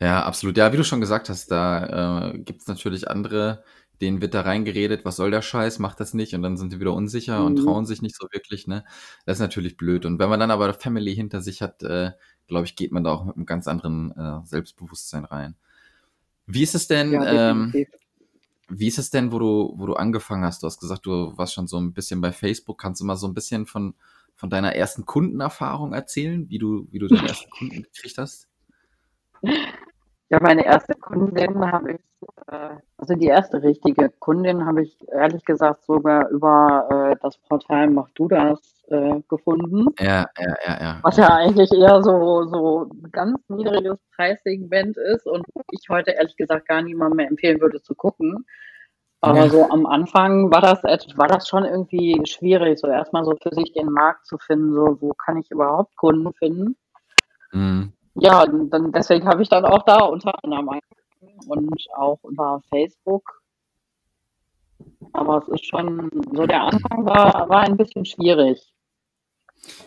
Ja, 0.00 0.22
absolut. 0.22 0.56
Ja, 0.56 0.72
wie 0.72 0.76
du 0.76 0.84
schon 0.84 1.00
gesagt 1.00 1.28
hast, 1.28 1.50
da 1.50 2.30
äh, 2.30 2.38
gibt 2.38 2.60
es 2.60 2.68
natürlich 2.68 3.10
andere 3.10 3.64
denen 4.00 4.20
wird 4.20 4.34
da 4.34 4.42
reingeredet, 4.42 5.04
was 5.04 5.16
soll 5.16 5.30
der 5.30 5.42
Scheiß, 5.42 5.78
macht 5.78 6.00
das 6.00 6.14
nicht 6.14 6.34
und 6.34 6.42
dann 6.42 6.56
sind 6.56 6.70
sie 6.70 6.80
wieder 6.80 6.94
unsicher 6.94 7.40
mhm. 7.40 7.46
und 7.46 7.56
trauen 7.56 7.86
sich 7.86 8.02
nicht 8.02 8.16
so 8.16 8.28
wirklich, 8.30 8.66
ne? 8.66 8.84
Das 9.26 9.38
ist 9.38 9.40
natürlich 9.40 9.76
blöd. 9.76 10.06
Und 10.06 10.18
wenn 10.18 10.28
man 10.28 10.40
dann 10.40 10.50
aber 10.50 10.72
Family 10.74 11.14
hinter 11.14 11.40
sich 11.40 11.62
hat, 11.62 11.82
äh, 11.82 12.12
glaube 12.46 12.64
ich, 12.64 12.76
geht 12.76 12.92
man 12.92 13.04
da 13.04 13.12
auch 13.12 13.24
mit 13.24 13.36
einem 13.36 13.46
ganz 13.46 13.68
anderen 13.68 14.12
äh, 14.16 14.46
Selbstbewusstsein 14.46 15.24
rein. 15.24 15.56
Wie 16.46 16.62
ist 16.62 16.74
es 16.74 16.88
denn, 16.88 17.12
ja, 17.12 17.50
ähm, 17.50 17.72
wie 18.68 18.86
ist 18.86 18.98
es 18.98 19.10
denn, 19.10 19.32
wo 19.32 19.38
du, 19.38 19.74
wo 19.76 19.86
du 19.86 19.94
angefangen 19.94 20.44
hast? 20.44 20.62
Du 20.62 20.66
hast 20.66 20.80
gesagt, 20.80 21.06
du 21.06 21.36
warst 21.36 21.54
schon 21.54 21.66
so 21.66 21.78
ein 21.78 21.92
bisschen 21.92 22.20
bei 22.20 22.32
Facebook. 22.32 22.78
Kannst 22.78 23.00
du 23.00 23.04
mal 23.04 23.16
so 23.16 23.26
ein 23.26 23.34
bisschen 23.34 23.66
von, 23.66 23.94
von 24.34 24.48
deiner 24.48 24.74
ersten 24.74 25.04
Kundenerfahrung 25.06 25.92
erzählen, 25.92 26.48
wie 26.48 26.58
du, 26.58 26.86
wie 26.90 26.98
du 26.98 27.08
deinen 27.08 27.26
ersten 27.26 27.50
Kunden 27.50 27.82
gekriegt 27.82 28.18
hast? 28.18 28.48
Ja, 30.30 30.38
meine 30.42 30.64
erste 30.64 30.94
Kundin 30.94 31.72
habe 31.72 31.92
ich, 31.92 32.00
äh, 32.48 32.76
also 32.98 33.14
die 33.14 33.28
erste 33.28 33.62
richtige 33.62 34.10
Kundin 34.18 34.66
habe 34.66 34.82
ich 34.82 34.94
ehrlich 35.10 35.42
gesagt 35.44 35.84
sogar 35.84 36.28
über 36.28 37.12
äh, 37.12 37.16
das 37.22 37.38
Portal 37.38 37.88
Mach 37.88 38.10
du 38.14 38.28
das 38.28 38.84
äh, 38.88 39.20
gefunden. 39.28 39.86
Ja, 39.98 40.26
ja, 40.38 40.54
ja, 40.66 40.80
ja. 40.80 40.98
Was 41.02 41.16
ja 41.16 41.28
eigentlich 41.28 41.72
eher 41.72 42.02
so, 42.02 42.44
so 42.44 42.90
ein 42.92 43.10
ganz 43.10 43.38
niedriges 43.48 43.98
Preissegment 44.14 44.98
ist 44.98 45.26
und 45.26 45.46
ich 45.70 45.88
heute 45.88 46.10
ehrlich 46.10 46.36
gesagt 46.36 46.68
gar 46.68 46.82
niemandem 46.82 47.16
mehr 47.16 47.28
empfehlen 47.28 47.60
würde 47.62 47.80
zu 47.80 47.94
gucken. 47.94 48.44
Aber 49.22 49.44
ja. 49.44 49.48
so 49.48 49.68
am 49.70 49.86
Anfang 49.86 50.52
war 50.52 50.60
das, 50.60 50.82
war 51.16 51.26
das 51.26 51.48
schon 51.48 51.64
irgendwie 51.64 52.20
schwierig, 52.26 52.78
so 52.78 52.86
erstmal 52.86 53.24
so 53.24 53.34
für 53.42 53.54
sich 53.54 53.72
den 53.72 53.90
Markt 53.90 54.26
zu 54.26 54.36
finden, 54.36 54.74
so 54.74 54.98
wo 55.00 55.12
kann 55.14 55.38
ich 55.38 55.50
überhaupt 55.50 55.96
Kunden 55.96 56.34
finden. 56.34 56.76
Mhm 57.52 57.94
ja, 58.20 58.44
dann 58.46 58.92
deswegen 58.92 59.26
habe 59.28 59.42
ich 59.42 59.48
dann 59.48 59.64
auch 59.64 59.82
da 59.82 60.00
unter 60.04 60.32
anderem 60.42 60.80
und 61.46 61.86
auch 61.94 62.18
über 62.24 62.60
Facebook. 62.70 63.42
Aber 65.12 65.38
es 65.38 65.48
ist 65.48 65.66
schon 65.66 66.10
so, 66.32 66.46
der 66.46 66.62
Anfang 66.62 67.04
war, 67.04 67.48
war 67.48 67.60
ein 67.62 67.76
bisschen 67.76 68.04
schwierig. 68.04 68.72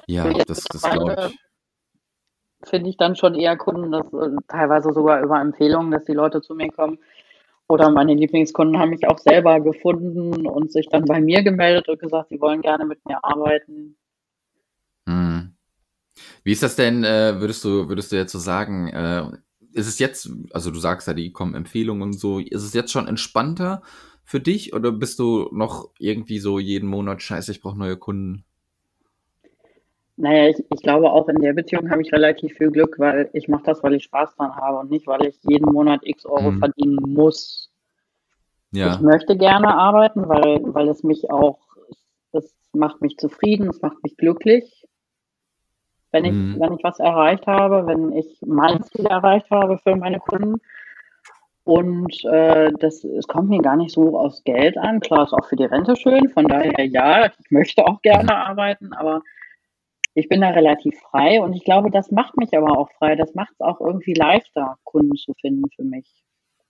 Ja, 0.07 0.31
das, 0.45 0.63
das 0.65 0.81
glaube 0.81 1.29
ich. 1.29 1.39
Finde 2.63 2.89
ich 2.89 2.97
dann 2.97 3.15
schon 3.15 3.35
eher 3.35 3.57
Kunden, 3.57 3.91
dass 3.91 4.05
äh, 4.13 4.35
teilweise 4.47 4.93
sogar 4.93 5.21
über 5.21 5.39
Empfehlungen, 5.39 5.91
dass 5.91 6.05
die 6.05 6.13
Leute 6.13 6.41
zu 6.41 6.53
mir 6.53 6.69
kommen. 6.69 6.99
Oder 7.67 7.89
meine 7.89 8.13
Lieblingskunden 8.13 8.77
haben 8.79 8.89
mich 8.89 9.07
auch 9.07 9.17
selber 9.17 9.59
gefunden 9.61 10.45
und 10.45 10.71
sich 10.71 10.89
dann 10.89 11.05
bei 11.05 11.21
mir 11.21 11.41
gemeldet 11.41 11.87
und 11.87 11.99
gesagt, 11.99 12.29
sie 12.29 12.41
wollen 12.41 12.61
gerne 12.61 12.85
mit 12.85 13.03
mir 13.05 13.23
arbeiten. 13.23 13.97
Mhm. 15.05 15.55
Wie 16.43 16.51
ist 16.51 16.63
das 16.63 16.75
denn, 16.75 17.03
äh, 17.03 17.39
würdest 17.39 17.63
du, 17.63 17.89
würdest 17.89 18.11
du 18.11 18.15
jetzt 18.15 18.31
so 18.31 18.39
sagen, 18.39 18.87
äh, 18.87 19.23
ist 19.73 19.87
es 19.87 19.99
jetzt, 19.99 20.29
also 20.51 20.71
du 20.71 20.79
sagst 20.79 21.07
ja, 21.07 21.13
die 21.13 21.31
kommen 21.31 21.55
Empfehlungen 21.55 22.03
und 22.03 22.13
so, 22.13 22.39
ist 22.39 22.63
es 22.63 22.73
jetzt 22.73 22.91
schon 22.91 23.07
entspannter 23.07 23.81
für 24.23 24.39
dich 24.39 24.73
oder 24.73 24.91
bist 24.91 25.19
du 25.19 25.49
noch 25.51 25.89
irgendwie 25.99 26.39
so 26.39 26.59
jeden 26.59 26.89
Monat, 26.89 27.21
scheiße, 27.21 27.51
ich 27.51 27.61
brauche 27.61 27.77
neue 27.77 27.97
Kunden? 27.97 28.45
Naja, 30.17 30.49
ich, 30.49 30.63
ich 30.71 30.81
glaube 30.81 31.11
auch 31.11 31.27
in 31.29 31.41
der 31.41 31.53
Beziehung 31.53 31.89
habe 31.89 32.01
ich 32.01 32.11
relativ 32.11 32.53
viel 32.53 32.69
Glück, 32.69 32.99
weil 32.99 33.29
ich 33.33 33.47
mache 33.47 33.63
das, 33.63 33.81
weil 33.81 33.95
ich 33.95 34.03
Spaß 34.03 34.35
dran 34.35 34.55
habe 34.55 34.79
und 34.79 34.91
nicht, 34.91 35.07
weil 35.07 35.25
ich 35.25 35.39
jeden 35.43 35.71
Monat 35.71 36.01
x 36.03 36.25
Euro 36.25 36.51
mhm. 36.51 36.59
verdienen 36.59 36.97
muss. 37.13 37.71
Ja. 38.71 38.93
Ich 38.93 39.01
möchte 39.01 39.35
gerne 39.35 39.73
arbeiten, 39.75 40.27
weil, 40.29 40.61
weil 40.73 40.89
es 40.89 41.03
mich 41.03 41.29
auch, 41.31 41.59
es 42.31 42.53
macht 42.73 43.01
mich 43.01 43.17
zufrieden, 43.17 43.69
es 43.69 43.81
macht 43.81 44.03
mich 44.03 44.15
glücklich 44.15 44.80
wenn 46.11 46.25
ich, 46.25 46.33
mhm. 46.33 46.59
wenn 46.59 46.73
ich 46.73 46.83
was 46.83 46.99
erreicht 46.99 47.47
habe, 47.47 47.87
wenn 47.87 48.11
ich 48.13 48.39
mein 48.45 48.81
Ziel 48.83 49.05
erreicht 49.05 49.49
habe 49.49 49.77
für 49.77 49.95
meine 49.95 50.19
Kunden. 50.19 50.61
Und 51.63 52.25
äh, 52.25 52.71
das 52.79 53.03
es 53.03 53.27
kommt 53.27 53.49
mir 53.49 53.61
gar 53.61 53.75
nicht 53.75 53.93
so 53.93 54.17
aus 54.17 54.43
Geld 54.43 54.77
an. 54.77 54.99
Klar 54.99 55.23
ist 55.23 55.33
auch 55.33 55.45
für 55.45 55.55
die 55.55 55.65
Rente 55.65 55.95
schön, 55.95 56.29
von 56.29 56.47
daher 56.47 56.85
ja, 56.85 57.27
ich 57.27 57.51
möchte 57.51 57.85
auch 57.85 58.01
gerne 58.01 58.35
arbeiten, 58.35 58.93
aber 58.93 59.21
ich 60.13 60.27
bin 60.27 60.41
da 60.41 60.49
relativ 60.49 60.99
frei 60.99 61.41
und 61.41 61.53
ich 61.53 61.63
glaube, 61.63 61.89
das 61.89 62.11
macht 62.11 62.35
mich 62.37 62.55
aber 62.57 62.77
auch 62.77 62.89
frei. 62.97 63.15
Das 63.15 63.33
macht 63.33 63.53
es 63.53 63.61
auch 63.61 63.79
irgendwie 63.79 64.13
leichter, 64.13 64.75
Kunden 64.83 65.15
zu 65.15 65.33
finden 65.39 65.69
für 65.73 65.83
mich. 65.83 66.11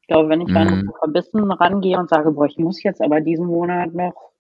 Ich 0.02 0.08
glaube, 0.08 0.30
wenn 0.30 0.42
ich 0.42 0.54
dann 0.54 0.82
mhm. 0.82 0.92
verbissen 1.00 1.52
rangehe 1.52 1.98
und 1.98 2.10
sage, 2.10 2.32
boah, 2.32 2.46
ich 2.46 2.58
muss 2.58 2.84
jetzt 2.84 3.02
aber 3.02 3.22
diesen 3.22 3.48
Monat 3.48 3.94
noch 3.94 4.32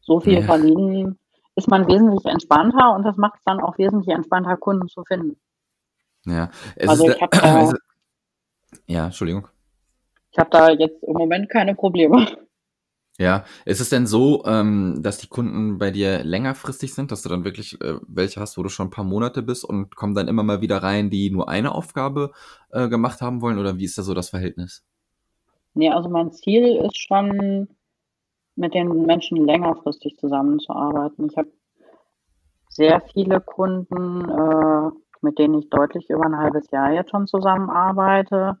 so 0.00 0.20
viel 0.20 0.34
ja. 0.38 0.42
verdienen, 0.42 1.18
ist 1.56 1.68
man 1.68 1.86
wesentlich 1.86 2.24
entspannter 2.24 2.94
und 2.94 3.04
das 3.04 3.16
macht 3.16 3.38
es 3.38 3.44
dann 3.44 3.60
auch 3.60 3.78
wesentlich 3.78 4.14
entspannter, 4.14 4.56
Kunden 4.56 4.88
zu 4.88 5.04
finden. 5.04 5.36
Ja, 6.26 6.50
es 6.76 6.88
also 6.88 7.06
ist, 7.06 7.16
ich 7.16 7.22
habe 7.22 7.36
da, 7.36 7.72
ja, 8.86 9.04
Entschuldigung. 9.06 9.48
Ich 10.32 10.38
habe 10.38 10.50
da 10.50 10.70
jetzt 10.70 11.02
im 11.04 11.12
Moment 11.12 11.48
keine 11.48 11.74
Probleme. 11.74 12.26
Ja, 13.16 13.44
ist 13.64 13.80
es 13.80 13.90
denn 13.90 14.08
so, 14.08 14.44
ähm, 14.44 14.98
dass 15.00 15.18
die 15.18 15.28
Kunden 15.28 15.78
bei 15.78 15.92
dir 15.92 16.24
längerfristig 16.24 16.92
sind, 16.94 17.12
dass 17.12 17.22
du 17.22 17.28
dann 17.28 17.44
wirklich 17.44 17.80
äh, 17.80 18.00
welche 18.08 18.40
hast, 18.40 18.58
wo 18.58 18.64
du 18.64 18.68
schon 18.68 18.88
ein 18.88 18.90
paar 18.90 19.04
Monate 19.04 19.42
bist 19.42 19.64
und 19.64 19.94
kommen 19.94 20.16
dann 20.16 20.26
immer 20.26 20.42
mal 20.42 20.60
wieder 20.60 20.82
rein, 20.82 21.10
die 21.10 21.30
nur 21.30 21.48
eine 21.48 21.72
Aufgabe 21.72 22.32
äh, 22.72 22.88
gemacht 22.88 23.20
haben 23.20 23.40
wollen 23.40 23.60
oder 23.60 23.78
wie 23.78 23.84
ist 23.84 23.96
da 23.96 24.02
so 24.02 24.14
das 24.14 24.30
Verhältnis? 24.30 24.84
Nee, 25.74 25.90
also 25.90 26.08
mein 26.08 26.32
Ziel 26.32 26.76
ist 26.84 26.98
schon 26.98 27.68
mit 28.56 28.74
den 28.74 29.06
Menschen 29.06 29.44
längerfristig 29.44 30.16
zusammenzuarbeiten. 30.18 31.26
Ich 31.26 31.36
habe 31.36 31.50
sehr 32.68 33.00
viele 33.00 33.40
Kunden, 33.40 34.28
äh, 34.28 34.90
mit 35.22 35.38
denen 35.38 35.54
ich 35.60 35.70
deutlich 35.70 36.10
über 36.10 36.24
ein 36.26 36.36
halbes 36.36 36.70
Jahr 36.70 36.92
jetzt 36.92 37.10
schon 37.10 37.26
zusammenarbeite. 37.26 38.58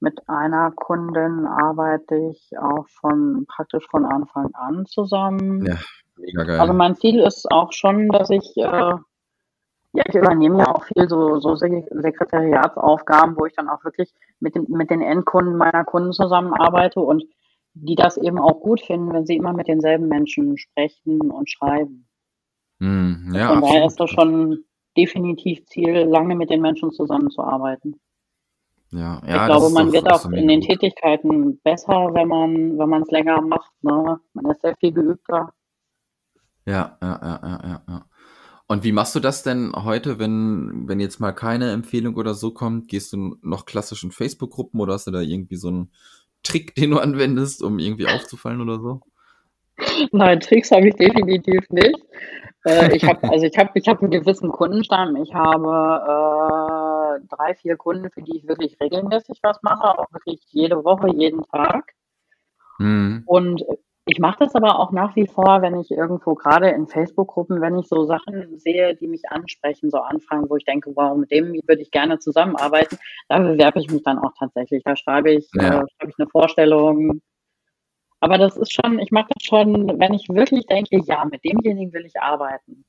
Mit 0.00 0.28
einer 0.28 0.70
Kundin 0.72 1.46
arbeite 1.46 2.16
ich 2.30 2.56
auch 2.58 2.86
schon 2.86 3.46
praktisch 3.46 3.86
von 3.88 4.04
Anfang 4.04 4.54
an 4.54 4.86
zusammen. 4.86 5.66
Ja, 5.66 5.76
mega 6.16 6.44
geil. 6.44 6.60
Also 6.60 6.72
mein 6.72 6.94
Ziel 6.94 7.20
ist 7.20 7.50
auch 7.50 7.72
schon, 7.72 8.08
dass 8.08 8.30
ich, 8.30 8.56
äh, 8.56 8.62
ja, 8.62 10.04
ich 10.06 10.14
übernehme 10.14 10.58
ja 10.58 10.68
auch 10.68 10.84
viel 10.84 11.08
so, 11.08 11.40
so 11.40 11.56
Sekretariatsaufgaben, 11.56 13.36
wo 13.36 13.46
ich 13.46 13.54
dann 13.54 13.68
auch 13.68 13.84
wirklich 13.84 14.14
mit, 14.38 14.54
dem, 14.54 14.66
mit 14.68 14.90
den 14.90 15.02
Endkunden 15.02 15.56
meiner 15.56 15.84
Kunden 15.84 16.12
zusammenarbeite 16.12 17.00
und 17.00 17.24
die 17.80 17.94
das 17.94 18.16
eben 18.16 18.38
auch 18.38 18.60
gut 18.60 18.80
finden, 18.80 19.12
wenn 19.12 19.26
sie 19.26 19.36
immer 19.36 19.52
mit 19.52 19.68
denselben 19.68 20.08
Menschen 20.08 20.58
sprechen 20.58 21.30
und 21.30 21.50
schreiben. 21.50 22.08
Hm, 22.80 23.32
ja, 23.34 23.48
Von 23.48 23.60
daher 23.62 23.84
absolut. 23.84 23.86
ist 23.86 24.00
das 24.00 24.10
schon 24.10 24.64
definitiv 24.96 25.64
Ziel, 25.66 26.04
lange 26.04 26.34
mit 26.34 26.50
den 26.50 26.60
Menschen 26.60 26.90
zusammenzuarbeiten. 26.92 28.00
Ja, 28.90 29.20
Ich 29.22 29.28
ja, 29.28 29.46
das 29.48 29.58
glaube, 29.58 29.70
man 29.74 29.86
doch, 29.86 29.92
wird 29.92 30.10
auch 30.10 30.24
in 30.30 30.48
den 30.48 30.60
gut. 30.60 30.68
Tätigkeiten 30.68 31.60
besser, 31.60 32.10
wenn 32.14 32.28
man, 32.28 32.78
wenn 32.78 32.88
man 32.88 33.02
es 33.02 33.10
länger 33.10 33.40
macht. 33.42 33.72
Ne? 33.82 34.18
Man 34.32 34.50
ist 34.50 34.62
sehr 34.62 34.76
viel 34.76 34.92
geübter. 34.92 35.52
Ja, 36.66 36.96
ja, 37.02 37.20
ja, 37.22 37.60
ja, 37.64 37.82
ja. 37.88 38.06
Und 38.66 38.84
wie 38.84 38.92
machst 38.92 39.14
du 39.14 39.20
das 39.20 39.42
denn 39.42 39.72
heute, 39.74 40.18
wenn, 40.18 40.86
wenn 40.86 41.00
jetzt 41.00 41.20
mal 41.20 41.32
keine 41.32 41.72
Empfehlung 41.72 42.16
oder 42.16 42.34
so 42.34 42.52
kommt? 42.52 42.88
Gehst 42.88 43.14
du 43.14 43.36
noch 43.40 43.64
klassisch 43.64 44.04
in 44.04 44.10
Facebook-Gruppen 44.10 44.78
oder 44.78 44.92
hast 44.92 45.06
du 45.06 45.10
da 45.10 45.20
irgendwie 45.20 45.56
so 45.56 45.68
einen 45.68 45.92
Trick, 46.42 46.74
den 46.76 46.90
du 46.90 46.98
anwendest, 46.98 47.62
um 47.62 47.78
irgendwie 47.78 48.06
aufzufallen 48.06 48.60
oder 48.60 48.80
so? 48.80 49.00
Nein, 50.10 50.40
Tricks 50.40 50.70
habe 50.70 50.88
ich 50.88 50.96
definitiv 50.96 51.68
nicht. 51.70 51.96
Äh, 52.64 52.96
ich 52.96 53.04
habe 53.04 53.30
also 53.30 53.46
ich 53.46 53.56
habe 53.56 53.70
ich 53.74 53.86
habe 53.86 54.00
einen 54.00 54.10
gewissen 54.10 54.50
Kundenstamm. 54.50 55.16
Ich 55.16 55.32
habe 55.34 57.20
äh, 57.20 57.26
drei, 57.28 57.54
vier 57.54 57.76
Kunden, 57.76 58.10
für 58.10 58.22
die 58.22 58.38
ich 58.38 58.48
wirklich 58.48 58.76
regelmäßig 58.80 59.38
was 59.42 59.62
mache, 59.62 59.98
auch 59.98 60.12
wirklich 60.12 60.40
jede 60.50 60.84
Woche, 60.84 61.10
jeden 61.14 61.44
Tag. 61.44 61.92
Hm. 62.78 63.22
Und 63.26 63.62
ich 64.10 64.18
mache 64.20 64.38
das 64.40 64.54
aber 64.54 64.78
auch 64.78 64.90
nach 64.90 65.14
wie 65.16 65.26
vor, 65.26 65.60
wenn 65.60 65.78
ich 65.78 65.90
irgendwo 65.90 66.34
gerade 66.34 66.70
in 66.70 66.86
Facebook-Gruppen, 66.86 67.60
wenn 67.60 67.78
ich 67.78 67.88
so 67.88 68.06
Sachen 68.06 68.58
sehe, 68.58 68.94
die 68.96 69.06
mich 69.06 69.28
ansprechen, 69.30 69.90
so 69.90 69.98
Anfragen, 69.98 70.48
wo 70.48 70.56
ich 70.56 70.64
denke, 70.64 70.90
wow, 70.96 71.14
mit 71.14 71.30
dem 71.30 71.52
würde 71.66 71.82
ich 71.82 71.90
gerne 71.90 72.18
zusammenarbeiten, 72.18 72.96
da 73.28 73.38
bewerbe 73.38 73.80
ich 73.80 73.90
mich 73.90 74.02
dann 74.02 74.18
auch 74.18 74.32
tatsächlich. 74.38 74.82
Da 74.82 74.96
schreibe 74.96 75.32
ich, 75.32 75.46
Ja. 75.52 75.82
äh, 75.82 75.86
schreibe 75.98 76.10
ich 76.10 76.18
eine 76.18 76.28
Vorstellung. 76.30 77.20
Aber 78.20 78.38
das 78.38 78.56
ist 78.56 78.72
schon, 78.72 78.98
ich 78.98 79.10
mache 79.10 79.28
das 79.34 79.44
schon, 79.44 80.00
wenn 80.00 80.14
ich 80.14 80.26
wirklich 80.30 80.66
denke, 80.66 81.00
ja, 81.04 81.24
mit 81.26 81.44
demjenigen 81.44 81.92
will 81.92 82.06
ich 82.06 82.18
arbeiten. 82.18 82.86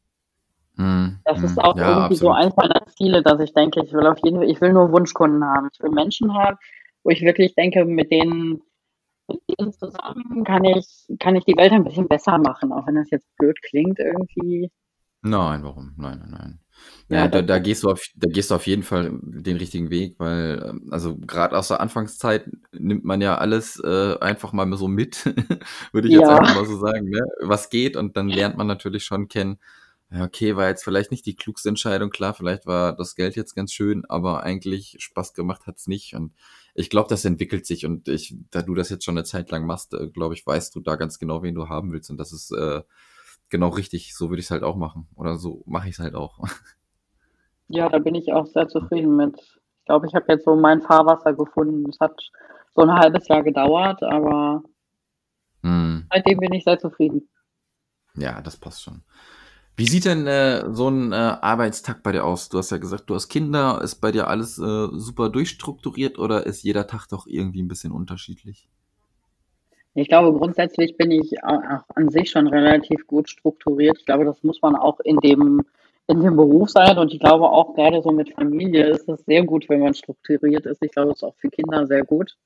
Hm. 0.77 1.19
Das 1.25 1.39
hm. 1.39 1.43
ist 1.45 1.59
auch 1.59 1.75
Ja, 1.75 1.97
irgendwie 1.97 2.15
so 2.15 2.31
absolut. 2.31 2.37
eins 2.37 2.55
meiner 2.55 2.85
Ziele, 2.95 3.21
dass 3.21 3.41
ich 3.41 3.53
denke, 3.53 3.83
ich 3.83 3.91
will 3.91 4.07
auf 4.07 4.19
jeden 4.23 4.37
Fall, 4.37 4.49
ich 4.49 4.61
will 4.61 4.71
nur 4.71 4.93
Wunschkunden 4.93 5.43
haben. 5.43 5.69
Ich 5.73 5.83
will 5.83 5.91
Menschen 5.91 6.33
haben, 6.33 6.57
wo 7.03 7.09
ich 7.09 7.21
wirklich 7.21 7.55
denke, 7.55 7.83
mit 7.83 8.09
denen, 8.09 8.61
mit 9.29 9.41
denen 9.49 9.71
zusammen 9.71 10.43
kann 10.43 10.65
ich, 10.65 11.07
kann 11.19 11.35
ich 11.35 11.45
die 11.45 11.55
Welt 11.57 11.71
ein 11.71 11.83
bisschen 11.83 12.07
besser 12.07 12.37
machen, 12.37 12.71
auch 12.71 12.87
wenn 12.87 12.95
das 12.95 13.09
jetzt 13.11 13.27
blöd 13.37 13.61
klingt 13.61 13.99
irgendwie. 13.99 14.71
Nein, 15.21 15.63
warum? 15.63 15.93
Nein, 15.97 16.19
nein, 16.19 16.31
nein. 16.31 16.59
Ja, 17.09 17.17
Ja, 17.17 17.27
da, 17.27 17.41
da 17.41 17.59
gehst 17.59 17.83
du 17.83 17.89
auf, 17.89 18.01
da 18.15 18.29
gehst 18.29 18.51
du 18.51 18.55
auf 18.55 18.67
jeden 18.67 18.83
Fall 18.83 19.19
den 19.21 19.57
richtigen 19.57 19.89
Weg, 19.89 20.15
weil, 20.17 20.63
ähm, 20.65 20.87
also 20.91 21.17
gerade 21.17 21.57
aus 21.57 21.67
der 21.67 21.81
Anfangszeit 21.81 22.49
nimmt 22.71 23.03
man 23.03 23.19
ja 23.19 23.37
alles 23.37 23.81
äh, 23.83 24.17
einfach 24.21 24.53
mal 24.53 24.71
so 24.77 24.87
mit, 24.87 25.25
würde 25.91 26.07
ich 26.07 26.13
jetzt 26.13 26.23
ja, 26.23 26.37
einfach 26.37 26.55
mal 26.55 26.65
so 26.65 26.77
sagen, 26.77 27.09
ne? 27.09 27.21
Was 27.41 27.69
geht 27.69 27.97
und 27.97 28.15
dann 28.15 28.29
lernt 28.29 28.55
man 28.57 28.67
natürlich 28.67 29.03
schon 29.03 29.27
kennen, 29.27 29.59
okay, 30.11 30.55
war 30.55 30.69
jetzt 30.69 30.83
vielleicht 30.83 31.11
nicht 31.11 31.25
die 31.25 31.35
klugste 31.35 31.69
Entscheidung, 31.69 32.09
klar, 32.09 32.33
vielleicht 32.33 32.65
war 32.65 32.95
das 32.95 33.15
Geld 33.15 33.35
jetzt 33.35 33.55
ganz 33.55 33.73
schön, 33.73 34.05
aber 34.07 34.43
eigentlich 34.43 34.95
Spaß 34.99 35.33
gemacht 35.33 35.67
hat's 35.67 35.87
nicht 35.87 36.15
und 36.15 36.33
ich 36.79 36.89
glaube, 36.89 37.09
das 37.09 37.25
entwickelt 37.25 37.65
sich 37.65 37.85
und 37.85 38.07
ich, 38.07 38.37
da 38.51 38.61
du 38.61 38.73
das 38.73 38.89
jetzt 38.89 39.03
schon 39.03 39.17
eine 39.17 39.25
Zeit 39.25 39.51
lang 39.51 39.65
machst, 39.65 39.93
äh, 39.93 40.07
glaube 40.07 40.33
ich, 40.33 40.47
weißt 40.47 40.73
du 40.73 40.79
da 40.79 40.95
ganz 40.95 41.19
genau, 41.19 41.43
wen 41.43 41.53
du 41.53 41.67
haben 41.67 41.91
willst 41.91 42.09
und 42.09 42.17
das 42.17 42.31
ist 42.31 42.51
äh, 42.51 42.83
genau 43.49 43.67
richtig, 43.67 44.15
so 44.15 44.29
würde 44.29 44.39
ich 44.39 44.45
es 44.45 44.51
halt 44.51 44.63
auch 44.63 44.77
machen 44.77 45.09
oder 45.15 45.35
so 45.37 45.61
mache 45.65 45.89
ich 45.89 45.95
es 45.95 45.99
halt 45.99 46.15
auch. 46.15 46.39
ja, 47.67 47.89
da 47.89 47.99
bin 47.99 48.15
ich 48.15 48.31
auch 48.31 48.45
sehr 48.45 48.69
zufrieden 48.69 49.17
mit. 49.17 49.37
Ich 49.37 49.85
glaube, 49.85 50.07
ich 50.07 50.15
habe 50.15 50.25
jetzt 50.29 50.45
so 50.45 50.55
mein 50.55 50.81
Fahrwasser 50.81 51.33
gefunden. 51.33 51.89
Es 51.89 51.99
hat 51.99 52.17
so 52.73 52.83
ein 52.83 52.93
halbes 52.93 53.27
Jahr 53.27 53.43
gedauert, 53.43 54.01
aber 54.01 54.63
Hm. 55.63 56.07
seitdem 56.09 56.39
bin 56.39 56.53
ich 56.53 56.63
sehr 56.63 56.79
zufrieden. 56.79 57.27
Ja, 58.15 58.41
das 58.41 58.55
passt 58.55 58.83
schon. 58.83 59.03
Wie 59.79 59.87
sieht 59.87 60.05
denn 60.05 60.27
äh, 60.27 60.71
so 60.75 60.89
ein 60.89 61.11
äh, 61.11 61.15
Arbeitstag 61.15 62.03
bei 62.03 62.11
dir 62.11 62.23
aus? 62.25 62.49
Du 62.49 62.59
hast 62.59 62.69
ja 62.69 62.77
gesagt, 62.77 63.09
du 63.09 63.15
hast 63.15 63.29
Kinder. 63.29 63.81
Ist 63.81 63.95
bei 63.95 64.11
dir 64.11 64.27
alles 64.27 64.59
äh, 64.59 64.87
super 64.91 65.29
durchstrukturiert 65.29 66.19
oder 66.19 66.45
ist 66.45 66.63
jeder 66.63 66.85
Tag 66.85 67.07
doch 67.07 67.25
irgendwie 67.25 67.63
ein 67.63 67.67
bisschen 67.67 67.91
unterschiedlich? 67.91 68.69
Ich 69.93 70.07
glaube, 70.07 70.37
grundsätzlich 70.37 70.97
bin 70.97 71.11
ich 71.11 71.43
au- 71.43 71.61
auch 71.77 71.83
an 71.95 72.09
sich 72.09 72.29
schon 72.31 72.47
relativ 72.47 73.05
gut 73.07 73.29
strukturiert. 73.29 73.97
Ich 73.99 74.05
glaube, 74.05 74.25
das 74.25 74.43
muss 74.43 74.61
man 74.61 74.75
auch 74.75 74.99
in 75.01 75.17
dem, 75.17 75.63
in 76.07 76.21
dem 76.21 76.35
Beruf 76.35 76.69
sein. 76.69 76.97
Und 76.97 77.13
ich 77.13 77.19
glaube 77.19 77.49
auch 77.49 77.75
gerade 77.75 78.01
so 78.01 78.11
mit 78.11 78.33
Familie 78.33 78.87
ist 78.89 79.07
es 79.09 79.25
sehr 79.25 79.43
gut, 79.45 79.69
wenn 79.69 79.81
man 79.81 79.93
strukturiert 79.93 80.65
ist. 80.65 80.83
Ich 80.83 80.91
glaube, 80.91 81.11
es 81.11 81.17
ist 81.17 81.23
auch 81.23 81.35
für 81.37 81.49
Kinder 81.49 81.85
sehr 81.87 82.03
gut. 82.05 82.37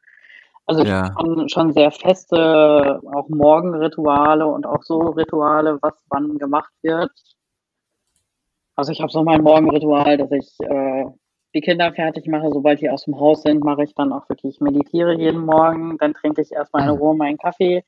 Also 0.66 0.82
ich 0.84 0.90
Ja. 0.90 1.14
schon, 1.20 1.50
schon 1.50 1.74
sehr 1.74 1.92
feste, 1.92 3.02
auch 3.14 3.28
Morgenrituale 3.30 4.48
und 4.48 4.66
auch 4.66 4.82
so 4.84 5.00
Rituale, 5.00 5.78
was 5.82 5.94
wann 6.10 6.38
gemacht 6.38 6.72
wird. 6.82 7.12
Also 8.76 8.92
ich 8.92 9.02
habe 9.02 9.12
so 9.12 9.24
mein 9.24 9.44
Morgenritual, 9.44 10.18
dass 10.18 10.32
ich 10.32 10.56
äh, 10.62 11.06
die 11.54 11.62
Kinder 11.62 11.94
fertig 11.94 12.28
mache. 12.28 12.50
Sobald 12.52 12.82
die 12.82 12.90
aus 12.90 13.04
dem 13.06 13.20
Haus 13.20 13.44
sind, 13.44 13.64
mache 13.64 13.84
ich 13.84 13.94
dann 13.94 14.12
auch 14.12 14.28
wirklich, 14.30 14.60
meditiere 14.62 15.14
jeden 15.14 15.46
Morgen. 15.46 15.98
Dann 15.98 16.14
trinke 16.14 16.42
ich 16.42 16.52
erstmal 16.52 16.84
in 16.84 16.98
Ruhe 16.98 17.16
meinen 17.16 17.38
Kaffee. 17.38 17.84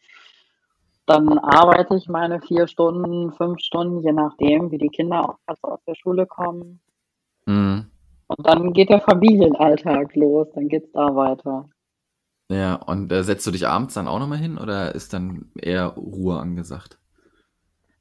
Dann 1.07 1.38
arbeite 1.38 1.95
ich 1.95 2.07
meine 2.07 2.41
vier 2.41 2.67
Stunden, 2.67 3.31
fünf 3.33 3.59
Stunden, 3.59 4.01
je 4.01 4.11
nachdem, 4.11 4.71
wie 4.71 4.77
die 4.77 4.89
Kinder 4.89 5.21
auch 5.21 5.38
gerade 5.45 5.59
so 5.61 5.67
aus 5.69 5.83
der 5.88 5.95
Schule 5.95 6.25
kommen. 6.25 6.81
Mhm. 7.45 7.85
Und 8.27 8.47
dann 8.47 8.73
geht 8.73 8.89
der 8.89 9.01
Familienalltag 9.01 10.15
los, 10.15 10.47
dann 10.53 10.67
geht's 10.67 10.91
da 10.91 11.15
weiter. 11.15 11.69
Ja, 12.49 12.75
und 12.75 13.12
äh, 13.12 13.23
setzt 13.23 13.47
du 13.47 13.51
dich 13.51 13.67
abends 13.67 13.95
dann 13.95 14.08
auch 14.08 14.19
nochmal 14.19 14.38
hin 14.38 14.58
oder 14.58 14.93
ist 14.93 15.13
dann 15.13 15.51
eher 15.55 15.88
Ruhe 15.88 16.39
angesagt? 16.39 16.99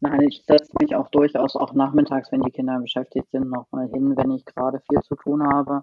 Nein, 0.01 0.21
ich 0.21 0.45
setze 0.47 0.73
mich 0.81 0.95
auch 0.95 1.09
durchaus 1.09 1.57
auch 1.57 1.73
nachmittags, 1.73 2.31
wenn 2.31 2.43
die 2.43 2.51
Kinder 2.51 2.79
beschäftigt 2.79 3.31
sind, 3.31 3.49
nochmal 3.49 3.89
hin, 3.89 4.15
wenn 4.17 4.33
ich 4.33 4.45
gerade 4.45 4.83
viel 4.87 5.01
zu 5.01 5.15
tun 5.15 5.43
habe. 5.51 5.83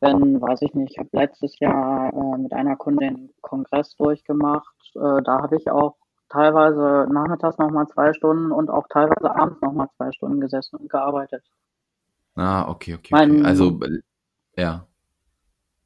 Wenn, 0.00 0.40
weiß 0.40 0.62
ich 0.62 0.72
nicht, 0.72 0.92
ich 0.92 0.98
habe 0.98 1.10
letztes 1.12 1.58
Jahr 1.58 2.12
äh, 2.14 2.38
mit 2.38 2.54
einer 2.54 2.76
Kundin 2.76 3.08
einen 3.08 3.30
Kongress 3.42 3.94
durchgemacht. 3.96 4.74
Äh, 4.94 5.22
da 5.22 5.42
habe 5.42 5.56
ich 5.56 5.70
auch 5.70 5.96
teilweise 6.30 7.06
nachmittags 7.12 7.58
nochmal 7.58 7.86
zwei 7.88 8.14
Stunden 8.14 8.50
und 8.50 8.70
auch 8.70 8.86
teilweise 8.88 9.34
abends 9.34 9.60
nochmal 9.60 9.88
zwei 9.96 10.10
Stunden 10.12 10.40
gesessen 10.40 10.76
und 10.76 10.88
gearbeitet. 10.88 11.44
Ah, 12.34 12.68
okay, 12.68 12.94
okay, 12.94 13.14
okay. 13.14 13.42
Also, 13.44 13.72
Mein, 13.72 14.02
äh, 14.54 14.62
ja. 14.62 14.87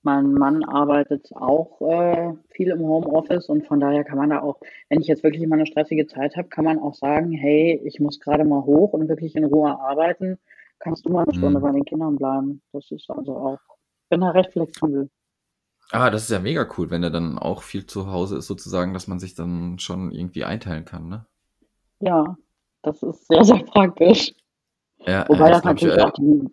Mein 0.04 0.32
Mann 0.32 0.64
arbeitet 0.64 1.30
auch 1.34 1.80
äh, 1.82 2.34
viel 2.50 2.68
im 2.70 2.80
Homeoffice 2.80 3.48
und 3.48 3.66
von 3.66 3.80
daher 3.80 4.04
kann 4.04 4.18
man 4.18 4.30
da 4.30 4.40
auch, 4.42 4.60
wenn 4.88 5.00
ich 5.00 5.06
jetzt 5.08 5.22
wirklich 5.22 5.46
mal 5.46 5.56
eine 5.56 5.66
stressige 5.66 6.06
Zeit 6.06 6.36
habe, 6.36 6.48
kann 6.48 6.64
man 6.64 6.78
auch 6.78 6.94
sagen, 6.94 7.32
hey, 7.32 7.80
ich 7.84 8.00
muss 8.00 8.20
gerade 8.20 8.44
mal 8.44 8.62
hoch 8.64 8.92
und 8.92 9.08
wirklich 9.08 9.36
in 9.36 9.44
Ruhe 9.44 9.78
arbeiten. 9.80 10.38
Kannst 10.80 11.06
du 11.06 11.10
mal 11.10 11.24
eine 11.24 11.34
Stunde 11.34 11.60
Mhm. 11.60 11.62
bei 11.62 11.72
den 11.72 11.84
Kindern 11.84 12.16
bleiben? 12.16 12.62
Das 12.72 12.90
ist 12.90 13.08
also 13.10 13.36
auch, 13.36 13.58
bin 14.10 14.20
da 14.20 14.30
recht 14.30 14.52
flexibel. 14.52 15.10
Ah, 15.90 16.10
das 16.10 16.24
ist 16.24 16.30
ja 16.30 16.38
mega 16.40 16.68
cool, 16.76 16.90
wenn 16.90 17.02
er 17.02 17.10
dann 17.10 17.38
auch 17.38 17.62
viel 17.62 17.86
zu 17.86 18.10
Hause 18.10 18.36
ist, 18.38 18.46
sozusagen, 18.46 18.92
dass 18.94 19.06
man 19.06 19.18
sich 19.20 19.34
dann 19.34 19.78
schon 19.78 20.10
irgendwie 20.10 20.44
einteilen 20.44 20.84
kann, 20.84 21.08
ne? 21.08 21.26
Ja, 22.00 22.36
das 22.82 23.02
ist 23.02 23.26
sehr, 23.28 23.44
sehr 23.44 23.64
praktisch. 23.64 24.32
Ja, 25.06 25.28
Wobei 25.28 25.48
ja, 25.48 25.50
das 25.50 25.60
das 25.60 25.62
glaube 25.62 25.78
ich. 25.78 25.84
natürlich 25.84 25.98
Äh, 25.98 26.04
auch 26.04 26.12
die, 26.12 26.48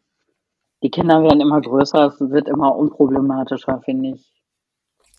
die 0.83 0.89
Kinder 0.91 1.23
werden 1.23 1.41
immer 1.41 1.61
größer, 1.61 2.07
es 2.07 2.19
wird 2.19 2.47
immer 2.49 2.75
unproblematischer, 2.75 3.81
finde 3.81 4.09
ich. 4.15 4.33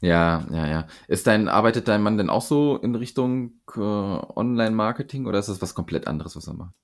ja, 0.00 0.46
ja, 0.50 0.66
ja. 0.66 0.86
Ist 1.08 1.26
dein, 1.26 1.48
arbeitet 1.48 1.88
dein 1.88 2.02
Mann 2.02 2.16
denn 2.18 2.30
auch 2.30 2.42
so 2.42 2.76
in 2.76 2.94
Richtung 2.94 3.60
äh, 3.76 3.80
Online-Marketing 3.80 5.26
oder 5.26 5.38
ist 5.38 5.48
das 5.48 5.60
was 5.62 5.74
komplett 5.74 6.06
anderes, 6.06 6.36
was 6.36 6.46
er 6.48 6.54
macht? 6.54 6.74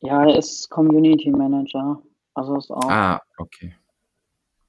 Ja, 0.00 0.24
er 0.24 0.36
ist 0.36 0.68
Community 0.70 1.30
Manager. 1.30 2.02
Also 2.34 2.56
ist 2.56 2.70
auch, 2.72 2.88
Ah, 2.88 3.20
okay. 3.38 3.74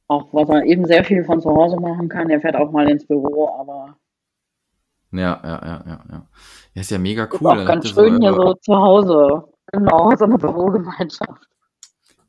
auch 0.10 0.28
was 0.34 0.50
er 0.50 0.66
eben 0.66 0.86
sehr 0.86 1.06
viel 1.06 1.24
von 1.24 1.42
zu 1.42 1.50
Hause 1.50 1.78
machen 1.80 2.10
kann. 2.10 2.30
Er 2.30 2.42
fährt 2.42 2.56
auch 2.58 2.72
mal 2.72 2.90
ins 2.90 3.08
Büro, 3.08 3.48
aber 3.60 3.98
Ja, 5.12 5.40
ja, 5.44 5.66
ja, 5.66 5.84
ja, 5.88 6.06
ja. 6.12 6.30
Ja, 6.74 6.82
ist 6.82 6.92
ja 6.92 6.98
mega 7.00 7.28
ist 7.32 7.42
cool. 7.42 7.48
auch 7.48 7.58
Dann 7.58 7.68
habt 7.68 7.84
ganz 7.84 7.86
ihr 7.86 7.94
so 7.94 8.04
schön 8.04 8.20
hier 8.22 8.34
so 8.34 8.54
zu 8.56 8.76
Hause. 8.76 9.44
Genau, 9.72 10.12
so 10.18 10.26
eine 10.26 10.38
Bürogemeinschaft. 10.38 11.48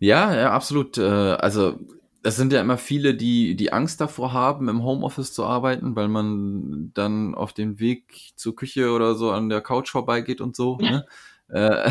Ja, 0.00 0.34
ja, 0.34 0.50
absolut. 0.52 0.98
Äh, 0.98 1.02
also 1.04 1.78
es 2.22 2.36
sind 2.36 2.52
ja 2.52 2.60
immer 2.60 2.78
viele, 2.78 3.14
die, 3.14 3.54
die 3.54 3.72
Angst 3.72 4.00
davor 4.00 4.32
haben, 4.32 4.68
im 4.68 4.82
Homeoffice 4.82 5.32
zu 5.32 5.44
arbeiten, 5.44 5.94
weil 5.94 6.08
man 6.08 6.90
dann 6.94 7.34
auf 7.34 7.52
dem 7.52 7.78
Weg 7.80 8.32
zur 8.36 8.56
Küche 8.56 8.92
oder 8.92 9.14
so 9.14 9.30
an 9.30 9.48
der 9.48 9.60
Couch 9.60 9.90
vorbeigeht 9.90 10.40
und 10.40 10.56
so. 10.56 10.76
Ne? 10.78 11.06
äh, 11.48 11.90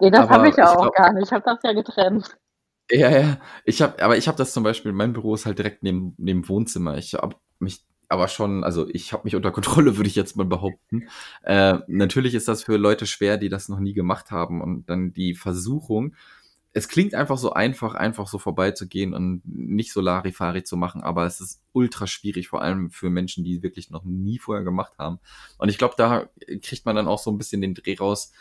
nee, 0.00 0.10
das 0.10 0.28
habe 0.28 0.48
ich 0.48 0.56
ja 0.56 0.70
auch 0.70 0.82
glaub, 0.82 0.94
gar 0.94 1.12
nicht. 1.12 1.26
Ich 1.26 1.32
habe 1.32 1.44
das 1.44 1.58
ja 1.62 1.72
getrennt. 1.72 2.36
Ja, 2.90 3.10
ja. 3.10 3.38
Ich 3.64 3.82
habe, 3.82 4.02
aber 4.02 4.16
ich 4.16 4.26
habe 4.26 4.38
das 4.38 4.52
zum 4.52 4.64
Beispiel. 4.64 4.92
Mein 4.92 5.12
Büro 5.12 5.34
ist 5.34 5.46
halt 5.46 5.58
direkt 5.58 5.82
neben 5.82 6.14
neben 6.18 6.48
Wohnzimmer. 6.48 6.96
Ich 6.98 7.14
habe 7.14 7.36
mich 7.58 7.84
aber 8.08 8.26
schon, 8.26 8.64
also 8.64 8.88
ich 8.88 9.12
habe 9.12 9.22
mich 9.24 9.36
unter 9.36 9.52
Kontrolle, 9.52 9.96
würde 9.96 10.08
ich 10.08 10.16
jetzt 10.16 10.36
mal 10.36 10.46
behaupten. 10.46 11.08
Äh, 11.42 11.78
natürlich 11.86 12.34
ist 12.34 12.48
das 12.48 12.64
für 12.64 12.76
Leute 12.76 13.06
schwer, 13.06 13.36
die 13.38 13.48
das 13.48 13.68
noch 13.68 13.78
nie 13.78 13.94
gemacht 13.94 14.30
haben 14.30 14.60
und 14.60 14.90
dann 14.90 15.12
die 15.12 15.34
Versuchung, 15.34 16.16
es 16.72 16.88
klingt 16.88 17.14
einfach 17.14 17.36
so 17.36 17.52
einfach, 17.52 17.94
einfach 17.94 18.28
so 18.28 18.38
vorbeizugehen 18.38 19.12
und 19.12 19.42
nicht 19.44 19.92
so 19.92 20.00
Larifari 20.00 20.62
zu 20.62 20.76
machen, 20.76 21.02
aber 21.02 21.26
es 21.26 21.40
ist 21.40 21.62
ultra 21.72 22.06
schwierig, 22.06 22.48
vor 22.48 22.62
allem 22.62 22.90
für 22.90 23.10
Menschen, 23.10 23.42
die 23.42 23.62
wirklich 23.62 23.90
noch 23.90 24.04
nie 24.04 24.38
vorher 24.38 24.64
gemacht 24.64 24.92
haben. 24.98 25.18
Und 25.58 25.68
ich 25.68 25.78
glaube, 25.78 25.94
da 25.96 26.28
kriegt 26.62 26.86
man 26.86 26.94
dann 26.94 27.08
auch 27.08 27.18
so 27.18 27.30
ein 27.30 27.38
bisschen 27.38 27.60
den 27.60 27.74
Dreh 27.74 27.96
raus, 27.96 28.32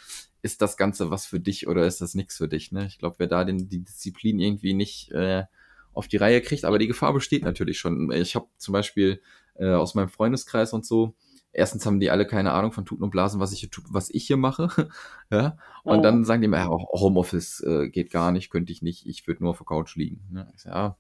ist 0.42 0.62
das 0.62 0.78
Ganze 0.78 1.10
was 1.10 1.26
für 1.26 1.40
dich 1.40 1.68
oder 1.68 1.86
ist 1.88 2.02
das 2.02 2.14
nichts 2.14 2.38
für 2.38 2.48
dich? 2.48 2.72
Ne? 2.72 2.86
Ich 2.86 3.00
glaube, 3.00 3.16
wer 3.18 3.28
da 3.28 3.44
den, 3.44 3.68
die 3.68 3.84
Disziplin 3.84 4.40
irgendwie 4.40 4.74
nicht 4.74 5.12
äh, 5.12 5.46
auf 5.94 6.08
die 6.08 6.18
Reihe 6.18 6.42
kriegt, 6.42 6.66
aber 6.66 6.78
die 6.78 6.88
Gefahr 6.88 7.14
besteht 7.14 7.44
natürlich 7.44 7.80
schon. 7.80 8.12
Ich 8.12 8.36
habe 8.36 8.48
zum 8.58 8.74
Beispiel 8.74 9.22
äh, 9.56 9.72
aus 9.72 9.96
meinem 9.96 10.10
Freundeskreis 10.10 10.72
und 10.72 10.86
so, 10.86 11.16
erstens 11.52 11.86
haben 11.86 12.00
die 12.00 12.12
alle 12.12 12.26
keine 12.26 12.52
Ahnung 12.52 12.72
von 12.72 12.86
Tuten 12.86 13.04
und 13.04 13.12
Blasen, 13.12 13.40
was 13.40 13.52
ich 13.52 13.60
hier, 13.62 13.70
was 13.90 14.10
ich 14.10 14.28
hier 14.28 14.38
mache. 14.38 14.68
ja. 15.32 15.58
Und 15.84 16.00
oh. 16.00 16.02
dann 16.02 16.26
sagen 16.26 16.42
die 16.42 16.48
mir, 16.48 16.58
ja, 16.58 16.70
Homeoffice 16.70 17.62
äh, 17.62 17.90
geht 17.90 18.12
gar 18.12 18.32
nicht, 18.32 18.50
könnte 18.50 18.72
ich 18.72 18.82
nicht, 18.82 19.06
ich 19.06 19.28
würde 19.28 19.44
nur 19.44 19.52
auf 19.52 19.58
der 19.58 19.66
Couch 19.66 19.96
liegen. 19.96 20.22
Ja, 20.34 20.48
sag, 20.56 20.74
ja 20.74 20.98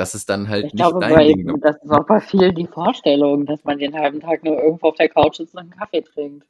das 0.00 0.14
ist 0.14 0.30
dann 0.30 0.48
halt 0.48 0.66
ich 0.66 0.72
nicht 0.72 0.80
glaube, 0.80 1.00
dein 1.00 1.14
bei, 1.14 1.26
Ding. 1.26 1.44
Ne? 1.44 1.54
Das 1.60 1.76
ist 1.82 1.90
auch 1.90 2.06
bei 2.06 2.20
vielen 2.20 2.54
die 2.54 2.66
Vorstellung, 2.66 3.44
dass 3.44 3.62
man 3.64 3.78
den 3.78 3.94
halben 3.94 4.20
Tag 4.20 4.42
nur 4.44 4.60
irgendwo 4.60 4.88
auf 4.88 4.96
der 4.96 5.08
Couch 5.08 5.36
sitzt 5.36 5.54
und 5.54 5.60
einen 5.60 5.70
Kaffee 5.70 6.02
trinkt. 6.02 6.46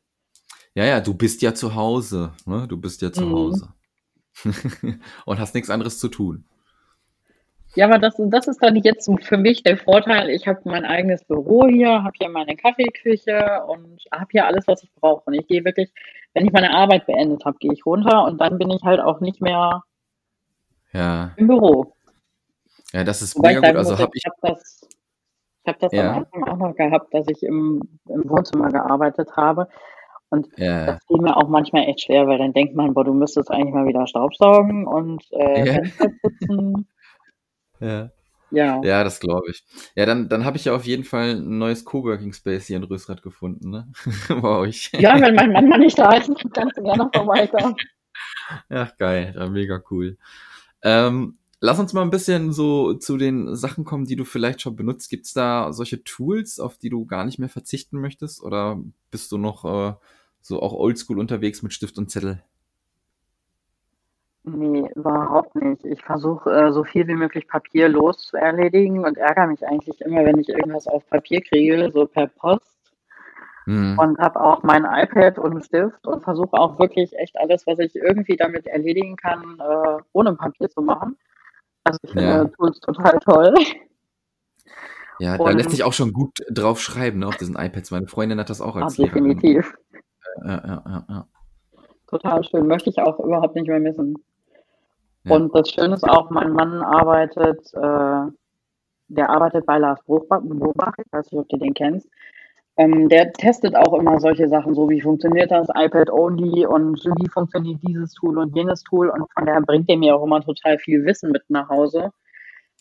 Ja, 0.75 0.85
ja, 0.85 1.01
du 1.01 1.14
bist 1.14 1.42
ja 1.42 1.53
zu 1.53 1.75
Hause. 1.75 2.33
Ne? 2.46 2.66
Du 2.68 2.77
bist 2.77 3.03
ja 3.03 3.12
zu 3.12 3.27
mhm. 3.27 3.33
Hause. 3.33 3.75
und 5.27 5.38
hast 5.40 5.55
nichts 5.55 5.68
anderes 5.68 5.99
zu 5.99 6.09
tun. 6.09 6.44
Ja, 7.77 7.87
aber 7.87 7.99
das, 7.99 8.15
das 8.19 8.49
ist 8.49 8.63
dann 8.63 8.77
jetzt 8.77 9.09
für 9.23 9.37
mich 9.37 9.63
der 9.63 9.77
Vorteil. 9.77 10.29
Ich 10.31 10.49
habe 10.49 10.61
mein 10.65 10.85
eigenes 10.85 11.25
Büro 11.25 11.69
hier, 11.69 12.03
habe 12.03 12.15
hier 12.19 12.29
meine 12.29 12.57
Kaffeeküche 12.57 13.63
und 13.69 14.03
habe 14.13 14.27
hier 14.33 14.47
alles, 14.47 14.67
was 14.67 14.83
ich 14.83 14.93
brauche. 14.95 15.23
Und 15.27 15.35
ich 15.35 15.47
gehe 15.47 15.65
wirklich, 15.65 15.93
wenn 16.35 16.47
ich 16.47 16.53
meine 16.53 16.75
Arbeit 16.75 17.07
beendet 17.07 17.45
habe, 17.45 17.59
gehe 17.59 17.73
ich 17.73 17.87
runter 17.87 18.25
und 18.25 18.41
dann 18.41 18.59
bin 18.59 18.71
ich 18.71 18.83
halt 18.83 19.01
auch 19.01 19.21
nicht 19.21 19.41
mehr 19.41 19.85
ja. 20.93 21.33
im 21.37 21.47
Büro. 21.47 21.95
Ja, 22.93 23.05
das 23.05 23.23
ist 23.23 23.37
Wobei 23.37 23.55
mega 23.55 23.69
gut. 23.69 23.77
Also 23.77 23.99
habe 23.99 24.11
ich. 24.15 24.25
Hab 24.25 24.35
das, 24.43 24.81
ich 25.63 25.69
habe 25.69 25.79
das 25.79 25.93
ja. 25.93 26.11
am 26.11 26.19
Anfang 26.19 26.45
auch 26.49 26.57
noch 26.57 26.75
gehabt, 26.75 27.15
dass 27.15 27.29
ich 27.29 27.43
im, 27.45 27.83
im 28.09 28.29
Wohnzimmer 28.29 28.71
gearbeitet 28.71 29.37
habe. 29.37 29.69
Und 30.31 30.49
ja. 30.57 30.87
das 30.87 31.05
fiel 31.07 31.21
mir 31.21 31.37
auch 31.37 31.49
manchmal 31.49 31.85
echt 31.85 32.03
schwer, 32.03 32.27
weil 32.27 32.39
dann 32.39 32.53
denkt 32.53 32.75
man, 32.75 32.95
boah, 32.95 33.05
du 33.05 33.13
müsstest 33.13 33.51
eigentlich 33.51 33.75
mal 33.75 33.87
wieder 33.87 34.07
Staubsaugen 34.07 34.87
und 34.87 35.23
äh. 35.33 35.75
Fenster 35.75 36.09
putzen. 36.21 36.89
Ja. 37.81 38.11
Ja. 38.51 38.83
Ja, 38.83 39.05
das 39.05 39.21
glaube 39.21 39.51
ich. 39.51 39.64
Ja, 39.95 40.07
dann, 40.07 40.29
dann 40.29 40.45
habe 40.45 40.57
ich 40.57 40.64
ja 40.64 40.75
auf 40.75 40.85
jeden 40.85 41.05
Fall 41.05 41.37
ein 41.37 41.59
neues 41.59 41.85
Coworking 41.85 42.33
Space 42.33 42.66
hier 42.66 42.77
in 42.77 42.85
Rösrath 42.85 43.23
gefunden, 43.23 43.71
ne? 43.71 43.93
Bei 44.29 44.59
euch. 44.59 44.90
Ja, 44.93 45.21
wenn 45.21 45.35
mein 45.35 45.53
Mann 45.53 45.69
mal 45.69 45.79
nicht 45.79 45.99
da 45.99 46.12
ist, 46.12 46.31
kannst 46.53 46.77
du 46.77 46.83
gerne 46.83 47.09
vorbeikommen. 47.14 47.77
Ja, 48.69 48.90
geil. 48.99 49.35
Ja, 49.37 49.49
mega 49.49 49.81
cool. 49.90 50.19
Ähm, 50.83 51.38
lass 51.61 51.79
uns 51.79 51.93
mal 51.93 52.03
ein 52.03 52.11
bisschen 52.11 52.53
so 52.53 52.95
zu 52.95 53.16
den 53.16 53.55
Sachen 53.55 53.85
kommen, 53.85 54.07
die 54.07 54.16
du 54.16 54.25
vielleicht 54.25 54.62
schon 54.62 54.77
benutzt. 54.77 55.11
Gibt 55.11 55.27
es 55.27 55.33
da 55.33 55.73
solche 55.73 56.03
Tools, 56.03 56.59
auf 56.59 56.77
die 56.77 56.90
du 56.90 57.07
gar 57.07 57.25
nicht 57.25 57.38
mehr 57.38 57.49
verzichten 57.49 58.01
möchtest? 58.01 58.43
Oder 58.43 58.81
bist 59.12 59.31
du 59.31 59.38
noch 59.38 59.64
äh, 59.64 59.95
so 60.40 60.61
auch 60.61 60.73
oldschool 60.73 61.21
unterwegs 61.21 61.62
mit 61.62 61.73
Stift 61.73 61.99
und 61.99 62.11
Zettel? 62.11 62.43
Nee, 64.42 64.90
überhaupt 64.94 65.55
nicht. 65.55 65.85
Ich 65.85 66.03
versuche, 66.03 66.50
äh, 66.50 66.72
so 66.72 66.83
viel 66.83 67.07
wie 67.07 67.14
möglich 67.14 67.46
papierlos 67.46 68.26
zu 68.26 68.38
erledigen 68.38 69.05
und 69.05 69.18
ärgere 69.18 69.46
mich 69.46 69.66
eigentlich 69.66 70.00
immer, 70.00 70.24
wenn 70.24 70.38
ich 70.38 70.48
irgendwas 70.48 70.87
auf 70.87 71.07
Papier 71.11 71.42
kriege, 71.42 71.90
so 71.92 72.07
per 72.07 72.29
Post. 72.29 72.79
Mhm. 73.66 73.98
Und 73.98 74.18
habe 74.18 74.40
auch 74.40 74.62
mein 74.62 74.85
iPad 74.85 75.38
und 75.38 75.50
einen 75.53 75.62
Stift 75.62 76.07
und 76.07 76.24
versuche 76.24 76.55
auch 76.55 76.79
wirklich 76.79 77.16
echt 77.18 77.38
alles, 77.38 77.66
was 77.66 77.79
ich 77.81 77.94
irgendwie 77.94 78.37
damit 78.37 78.66
erledigen 78.66 79.16
kann, 79.16 79.59
äh, 79.61 80.03
ohne 80.12 80.35
Papier 80.35 80.70
zu 80.70 80.81
machen. 80.81 81.18
Also 81.85 81.98
ich 82.03 82.11
finde 82.11 82.26
ja. 82.26 82.44
Tools 82.46 82.81
total 82.81 83.18
toll. 83.18 83.55
Ja, 85.18 85.37
da 85.37 85.50
lässt 85.50 85.70
sich 85.70 85.85
auch 85.85 85.92
schon 85.92 86.14
gut 86.14 86.38
drauf 86.50 86.81
schreiben, 86.81 87.18
ne, 87.18 87.26
auf 87.26 87.37
diesen 87.37 87.57
iPads. 87.57 87.90
Meine 87.90 88.07
Freundin 88.07 88.40
hat 88.40 88.48
das 88.48 88.62
auch 88.62 88.74
als 88.76 88.98
ah, 88.98 89.03
Definitiv. 89.03 89.74
Ja, 90.42 90.50
ja, 90.50 90.83
ja, 90.87 91.05
ja. 91.09 91.26
Total 92.07 92.42
schön. 92.42 92.66
Möchte 92.66 92.88
ich 92.88 92.98
auch 92.98 93.20
überhaupt 93.20 93.55
nicht 93.55 93.68
mehr 93.68 93.81
missen. 93.81 94.16
Ja. 95.25 95.37
Und 95.37 95.55
das 95.55 95.71
Schöne 95.71 95.95
ist 95.95 96.05
auch, 96.05 96.31
mein 96.31 96.53
Mann 96.53 96.83
arbeitet, 96.83 97.73
äh, 97.75 98.33
der 99.09 99.29
arbeitet 99.29 99.67
bei 99.67 99.79
Lars 99.79 100.03
Bruchbach, 100.05 100.43
ich 100.99 101.13
weiß 101.13 101.31
nicht, 101.31 101.41
ob 101.41 101.49
du 101.49 101.57
den 101.59 101.75
kennst. 101.75 102.09
Ähm, 102.77 103.09
der 103.09 103.33
testet 103.33 103.77
auch 103.77 103.93
immer 103.99 104.21
solche 104.21 104.49
Sachen, 104.49 104.75
so 104.75 104.89
wie 104.89 105.01
funktioniert 105.01 105.51
das 105.51 105.69
iPad 105.75 106.09
Only 106.11 106.65
und 106.65 107.05
wie 107.05 107.29
funktioniert 107.29 107.81
dieses 107.87 108.15
Tool 108.15 108.39
und 108.39 108.57
jenes 108.57 108.83
Tool. 108.85 109.11
Und 109.11 109.27
von 109.35 109.45
daher 109.45 109.61
bringt 109.61 109.91
er 109.91 109.99
mir 109.99 110.17
auch 110.17 110.25
immer 110.25 110.41
total 110.41 110.79
viel 110.79 111.05
Wissen 111.05 111.33
mit 111.33 111.43
nach 111.49 111.69
Hause, 111.69 112.11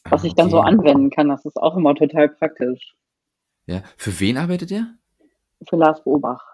was 0.06 0.21
okay. 0.21 0.28
ich 0.28 0.36
dann 0.36 0.49
so 0.49 0.62
anwenden 0.62 1.10
kann. 1.10 1.28
Das 1.28 1.43
ist 1.43 1.58
auch 1.58 1.75
immer 1.75 1.95
total 1.95 2.30
praktisch. 2.30 2.95
Ja, 3.65 3.82
für 3.97 4.17
wen 4.19 4.38
arbeitet 4.38 4.71
er? 4.71 4.88
Für 5.67 5.75
Lars 5.75 6.04
Bobach. 6.04 6.54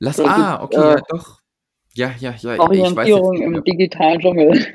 Lass, 0.00 0.18
ah, 0.20 0.62
okay, 0.62 0.76
äh, 0.76 0.94
ja, 0.94 1.00
doch. 1.08 1.40
Ja, 1.94 2.12
ja, 2.18 2.34
ja. 2.38 2.58
Orientierung 2.60 3.34
ich 3.34 3.40
weiß 3.40 3.46
im 3.46 3.64
digitalen 3.64 4.20
Dschungel. 4.20 4.66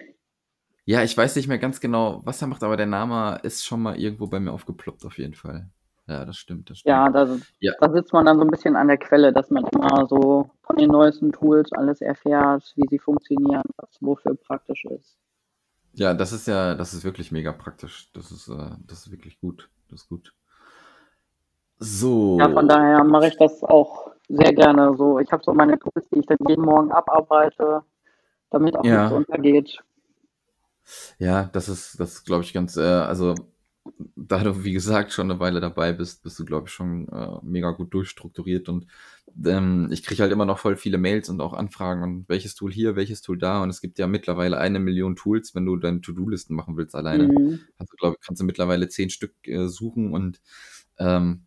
Ja, 0.85 1.01
ich 1.01 1.15
weiß 1.15 1.35
nicht 1.37 1.47
mehr 1.47 1.59
ganz 1.59 1.79
genau, 1.79 2.21
was 2.25 2.41
er 2.41 2.47
macht, 2.47 2.63
aber 2.63 2.75
der 2.75 2.85
Name 2.85 3.39
ist 3.43 3.65
schon 3.65 3.81
mal 3.81 3.97
irgendwo 3.97 4.27
bei 4.27 4.39
mir 4.39 4.51
aufgeploppt, 4.51 5.05
auf 5.05 5.17
jeden 5.17 5.33
Fall. 5.33 5.69
Ja, 6.07 6.25
das 6.25 6.35
stimmt, 6.35 6.69
das 6.69 6.79
stimmt. 6.79 6.89
Ja, 6.89 7.09
da, 7.09 7.37
ja. 7.61 7.71
da 7.79 7.91
sitzt 7.93 8.11
man 8.11 8.25
dann 8.25 8.37
so 8.37 8.43
ein 8.43 8.51
bisschen 8.51 8.75
an 8.75 8.89
der 8.89 8.97
Quelle, 8.97 9.31
dass 9.31 9.49
man 9.49 9.65
immer 9.67 10.05
so 10.07 10.49
von 10.61 10.75
den 10.75 10.89
neuesten 10.89 11.31
Tools 11.31 11.71
alles 11.71 12.01
erfährt, 12.01 12.73
wie 12.75 12.87
sie 12.89 12.99
funktionieren, 12.99 13.63
was 13.77 13.97
wofür 14.01 14.35
praktisch 14.35 14.83
ist. 14.83 15.15
Ja, 15.93 16.13
das 16.13 16.33
ist 16.33 16.47
ja, 16.47 16.75
das 16.75 16.93
ist 16.93 17.05
wirklich 17.05 17.31
mega 17.31 17.53
praktisch. 17.53 18.09
Das 18.13 18.31
ist, 18.31 18.49
äh, 18.49 18.71
das 18.85 19.05
ist 19.05 19.11
wirklich 19.11 19.39
gut. 19.39 19.69
Das 19.89 20.01
ist 20.01 20.09
gut. 20.09 20.33
So. 21.79 22.37
Ja, 22.39 22.49
von 22.49 22.67
daher 22.67 23.03
mache 23.05 23.27
ich 23.27 23.37
das 23.37 23.63
auch 23.63 24.11
sehr 24.29 24.53
gerne 24.53 24.95
so. 24.97 25.19
Ich 25.19 25.31
habe 25.31 25.43
so 25.43 25.53
meine 25.53 25.77
Tools, 25.79 26.07
die 26.09 26.19
ich 26.19 26.25
dann 26.25 26.37
jeden 26.47 26.63
Morgen 26.63 26.91
abarbeite, 26.91 27.83
damit 28.49 28.75
auch 28.75 28.85
ja. 28.85 29.01
nichts 29.01 29.15
untergeht. 29.15 29.79
Ja, 31.17 31.45
das 31.53 31.69
ist, 31.69 31.99
das 31.99 32.25
glaube 32.25 32.43
ich 32.43 32.53
ganz, 32.53 32.77
äh, 32.77 32.81
also 32.81 33.35
da 34.15 34.43
du, 34.43 34.63
wie 34.63 34.71
gesagt, 34.71 35.11
schon 35.11 35.29
eine 35.29 35.39
Weile 35.39 35.59
dabei 35.59 35.91
bist, 35.91 36.23
bist 36.23 36.39
du, 36.39 36.45
glaube 36.45 36.67
ich, 36.67 36.73
schon 36.73 37.07
äh, 37.09 37.37
mega 37.41 37.71
gut 37.71 37.93
durchstrukturiert 37.93 38.69
und 38.69 38.87
ähm, 39.45 39.89
ich 39.91 40.03
kriege 40.03 40.21
halt 40.21 40.31
immer 40.31 40.45
noch 40.45 40.59
voll 40.59 40.77
viele 40.77 40.97
Mails 40.97 41.29
und 41.29 41.41
auch 41.41 41.53
Anfragen 41.53 42.01
und 42.03 42.29
welches 42.29 42.55
Tool 42.55 42.71
hier, 42.71 42.95
welches 42.95 43.21
Tool 43.21 43.37
da 43.37 43.61
und 43.61 43.69
es 43.69 43.81
gibt 43.81 43.99
ja 43.99 44.07
mittlerweile 44.07 44.57
eine 44.57 44.79
Million 44.79 45.15
Tools, 45.15 45.53
wenn 45.53 45.65
du 45.65 45.75
deine 45.75 46.01
To-Do-Listen 46.01 46.55
machen 46.55 46.77
willst 46.77 46.95
alleine. 46.95 47.27
Mhm. 47.27 47.59
Also, 47.77 47.95
glaube 47.97 48.15
ich, 48.19 48.25
kannst 48.25 48.41
du 48.41 48.45
mittlerweile 48.45 48.87
zehn 48.87 49.09
Stück 49.09 49.33
äh, 49.47 49.67
suchen 49.67 50.13
und 50.13 50.41
ähm, 50.97 51.45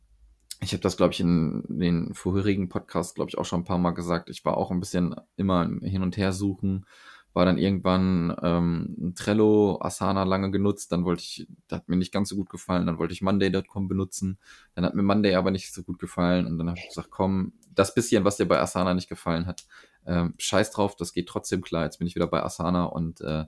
ich 0.60 0.72
habe 0.72 0.80
das, 0.80 0.96
glaube 0.96 1.12
ich, 1.12 1.20
in 1.20 1.64
den 1.68 2.14
vorherigen 2.14 2.68
Podcasts, 2.68 3.14
glaube 3.14 3.30
ich, 3.30 3.38
auch 3.38 3.44
schon 3.44 3.60
ein 3.60 3.64
paar 3.64 3.78
Mal 3.78 3.90
gesagt. 3.90 4.30
Ich 4.30 4.44
war 4.44 4.56
auch 4.56 4.70
ein 4.70 4.80
bisschen 4.80 5.14
immer 5.36 5.68
hin 5.82 6.02
und 6.02 6.16
her 6.16 6.32
suchen, 6.32 6.86
war 7.34 7.44
dann 7.44 7.58
irgendwann 7.58 8.34
ähm, 8.42 9.12
Trello, 9.14 9.78
Asana 9.82 10.22
lange 10.22 10.50
genutzt, 10.50 10.90
dann 10.92 11.04
wollte 11.04 11.22
ich, 11.22 11.46
das 11.68 11.80
hat 11.80 11.88
mir 11.88 11.96
nicht 11.96 12.12
ganz 12.12 12.30
so 12.30 12.36
gut 12.36 12.48
gefallen, 12.48 12.86
dann 12.86 12.98
wollte 12.98 13.12
ich 13.12 13.20
Monday.com 13.20 13.88
benutzen, 13.88 14.38
dann 14.74 14.86
hat 14.86 14.94
mir 14.94 15.02
Monday 15.02 15.34
aber 15.34 15.50
nicht 15.50 15.74
so 15.74 15.82
gut 15.82 15.98
gefallen. 15.98 16.46
Und 16.46 16.56
dann 16.56 16.70
habe 16.70 16.78
ich 16.78 16.88
gesagt, 16.88 17.10
komm, 17.10 17.52
das 17.74 17.94
bisschen, 17.94 18.24
was 18.24 18.38
dir 18.38 18.46
bei 18.46 18.58
Asana 18.58 18.94
nicht 18.94 19.10
gefallen 19.10 19.46
hat, 19.46 19.66
ähm, 20.06 20.32
scheiß 20.38 20.70
drauf, 20.70 20.96
das 20.96 21.12
geht 21.12 21.28
trotzdem 21.28 21.60
klar, 21.60 21.84
jetzt 21.84 21.98
bin 21.98 22.06
ich 22.06 22.14
wieder 22.14 22.26
bei 22.26 22.42
Asana 22.42 22.84
und 22.84 23.20
äh, 23.20 23.44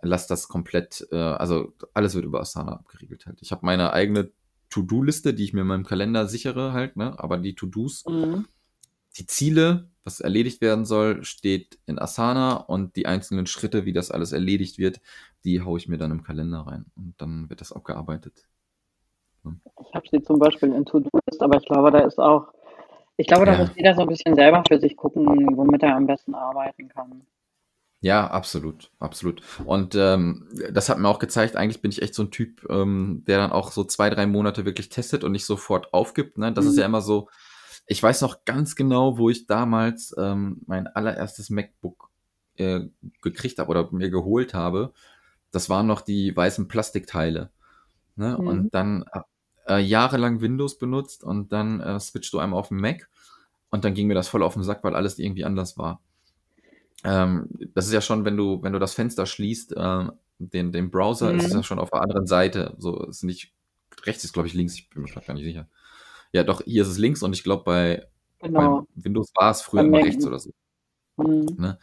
lass 0.00 0.26
das 0.26 0.48
komplett, 0.48 1.06
äh, 1.10 1.16
also 1.16 1.74
alles 1.92 2.14
wird 2.14 2.24
über 2.24 2.40
Asana 2.40 2.72
abgeriegelt 2.72 3.26
halt. 3.26 3.42
Ich 3.42 3.52
habe 3.52 3.66
meine 3.66 3.92
eigene 3.92 4.30
To-Do-Liste, 4.70 5.34
die 5.34 5.44
ich 5.44 5.52
mir 5.52 5.62
in 5.62 5.66
meinem 5.66 5.84
Kalender 5.84 6.26
sichere 6.26 6.72
halt, 6.72 6.96
ne? 6.96 7.18
Aber 7.18 7.38
die 7.38 7.54
To-Dos, 7.54 8.04
mhm. 8.06 8.46
die 9.16 9.26
Ziele, 9.26 9.88
was 10.04 10.20
erledigt 10.20 10.60
werden 10.60 10.84
soll, 10.84 11.24
steht 11.24 11.78
in 11.86 11.98
Asana 11.98 12.56
und 12.56 12.96
die 12.96 13.06
einzelnen 13.06 13.46
Schritte, 13.46 13.84
wie 13.84 13.92
das 13.92 14.10
alles 14.10 14.32
erledigt 14.32 14.78
wird, 14.78 15.00
die 15.44 15.62
haue 15.62 15.78
ich 15.78 15.88
mir 15.88 15.98
dann 15.98 16.10
im 16.10 16.22
Kalender 16.22 16.60
rein 16.60 16.86
und 16.96 17.14
dann 17.18 17.48
wird 17.48 17.60
das 17.60 17.72
abgearbeitet. 17.72 18.46
Ich 19.44 19.94
habe 19.94 20.06
sie 20.10 20.22
zum 20.22 20.38
Beispiel 20.38 20.72
in 20.72 20.84
To-Do-List, 20.84 21.42
aber 21.42 21.58
ich 21.58 21.66
glaube, 21.66 21.90
da 21.90 22.00
ist 22.00 22.18
auch, 22.18 22.52
ich 23.16 23.26
glaube, 23.26 23.46
da 23.46 23.52
ja. 23.52 23.58
muss 23.58 23.76
jeder 23.76 23.94
so 23.94 24.02
ein 24.02 24.08
bisschen 24.08 24.34
selber 24.34 24.62
für 24.68 24.78
sich 24.78 24.96
gucken, 24.96 25.56
womit 25.56 25.82
er 25.82 25.96
am 25.96 26.06
besten 26.06 26.34
arbeiten 26.34 26.88
kann. 26.88 27.22
Ja, 28.06 28.28
absolut, 28.28 28.92
absolut. 29.00 29.42
Und 29.64 29.96
ähm, 29.96 30.46
das 30.70 30.88
hat 30.88 31.00
mir 31.00 31.08
auch 31.08 31.18
gezeigt, 31.18 31.56
eigentlich 31.56 31.82
bin 31.82 31.90
ich 31.90 32.02
echt 32.02 32.14
so 32.14 32.22
ein 32.22 32.30
Typ, 32.30 32.64
ähm, 32.70 33.24
der 33.26 33.38
dann 33.38 33.50
auch 33.50 33.72
so 33.72 33.82
zwei, 33.82 34.10
drei 34.10 34.28
Monate 34.28 34.64
wirklich 34.64 34.90
testet 34.90 35.24
und 35.24 35.32
nicht 35.32 35.44
sofort 35.44 35.92
aufgibt. 35.92 36.38
Ne? 36.38 36.52
Das 36.52 36.66
mhm. 36.66 36.70
ist 36.70 36.76
ja 36.78 36.86
immer 36.86 37.00
so, 37.00 37.28
ich 37.84 38.00
weiß 38.00 38.20
noch 38.20 38.44
ganz 38.44 38.76
genau, 38.76 39.18
wo 39.18 39.28
ich 39.28 39.48
damals 39.48 40.14
ähm, 40.18 40.60
mein 40.66 40.86
allererstes 40.86 41.50
MacBook 41.50 42.10
äh, 42.58 42.82
gekriegt 43.22 43.58
habe 43.58 43.70
oder 43.70 43.90
mir 43.90 44.08
geholt 44.08 44.54
habe. 44.54 44.92
Das 45.50 45.68
waren 45.68 45.88
noch 45.88 46.00
die 46.00 46.36
weißen 46.36 46.68
Plastikteile. 46.68 47.50
Ne? 48.14 48.38
Mhm. 48.38 48.46
Und 48.46 48.70
dann 48.72 49.04
äh, 49.66 49.80
jahrelang 49.80 50.40
Windows 50.40 50.78
benutzt 50.78 51.24
und 51.24 51.50
dann 51.50 51.80
äh, 51.80 51.98
switchst 51.98 52.32
du 52.32 52.38
einmal 52.38 52.60
auf 52.60 52.68
den 52.68 52.78
Mac 52.78 53.08
und 53.70 53.84
dann 53.84 53.94
ging 53.94 54.06
mir 54.06 54.14
das 54.14 54.28
voll 54.28 54.44
auf 54.44 54.54
den 54.54 54.62
Sack, 54.62 54.84
weil 54.84 54.94
alles 54.94 55.18
irgendwie 55.18 55.44
anders 55.44 55.76
war. 55.76 56.00
Ähm, 57.06 57.48
das 57.74 57.86
ist 57.86 57.92
ja 57.92 58.00
schon, 58.00 58.24
wenn 58.24 58.36
du, 58.36 58.62
wenn 58.62 58.72
du 58.72 58.80
das 58.80 58.94
Fenster 58.94 59.26
schließt, 59.26 59.76
äh, 59.76 60.06
den, 60.38 60.72
den 60.72 60.90
Browser, 60.90 61.32
mhm. 61.32 61.38
ist 61.38 61.46
es 61.46 61.54
ja 61.54 61.62
schon 61.62 61.78
auf 61.78 61.90
der 61.90 62.02
anderen 62.02 62.26
Seite. 62.26 62.74
So 62.78 63.04
ist 63.04 63.22
nicht, 63.22 63.54
rechts 64.04 64.24
ist, 64.24 64.32
glaube 64.32 64.48
ich, 64.48 64.54
links, 64.54 64.74
ich 64.74 64.90
bin 64.90 65.02
mir 65.02 65.08
gar 65.08 65.34
nicht 65.34 65.44
sicher. 65.44 65.68
Ja, 66.32 66.42
doch, 66.42 66.62
hier 66.62 66.82
ist 66.82 66.88
es 66.88 66.98
links 66.98 67.22
und 67.22 67.32
ich 67.32 67.44
glaube, 67.44 67.62
bei, 67.64 68.08
genau. 68.40 68.86
bei 68.94 69.04
Windows 69.04 69.30
war 69.36 69.52
es 69.52 69.62
früher 69.62 69.82
immer 69.82 69.98
rechts 69.98 70.26
oder 70.26 70.40
so. 70.40 70.50
Mhm. 71.16 71.56
Ne? 71.58 71.78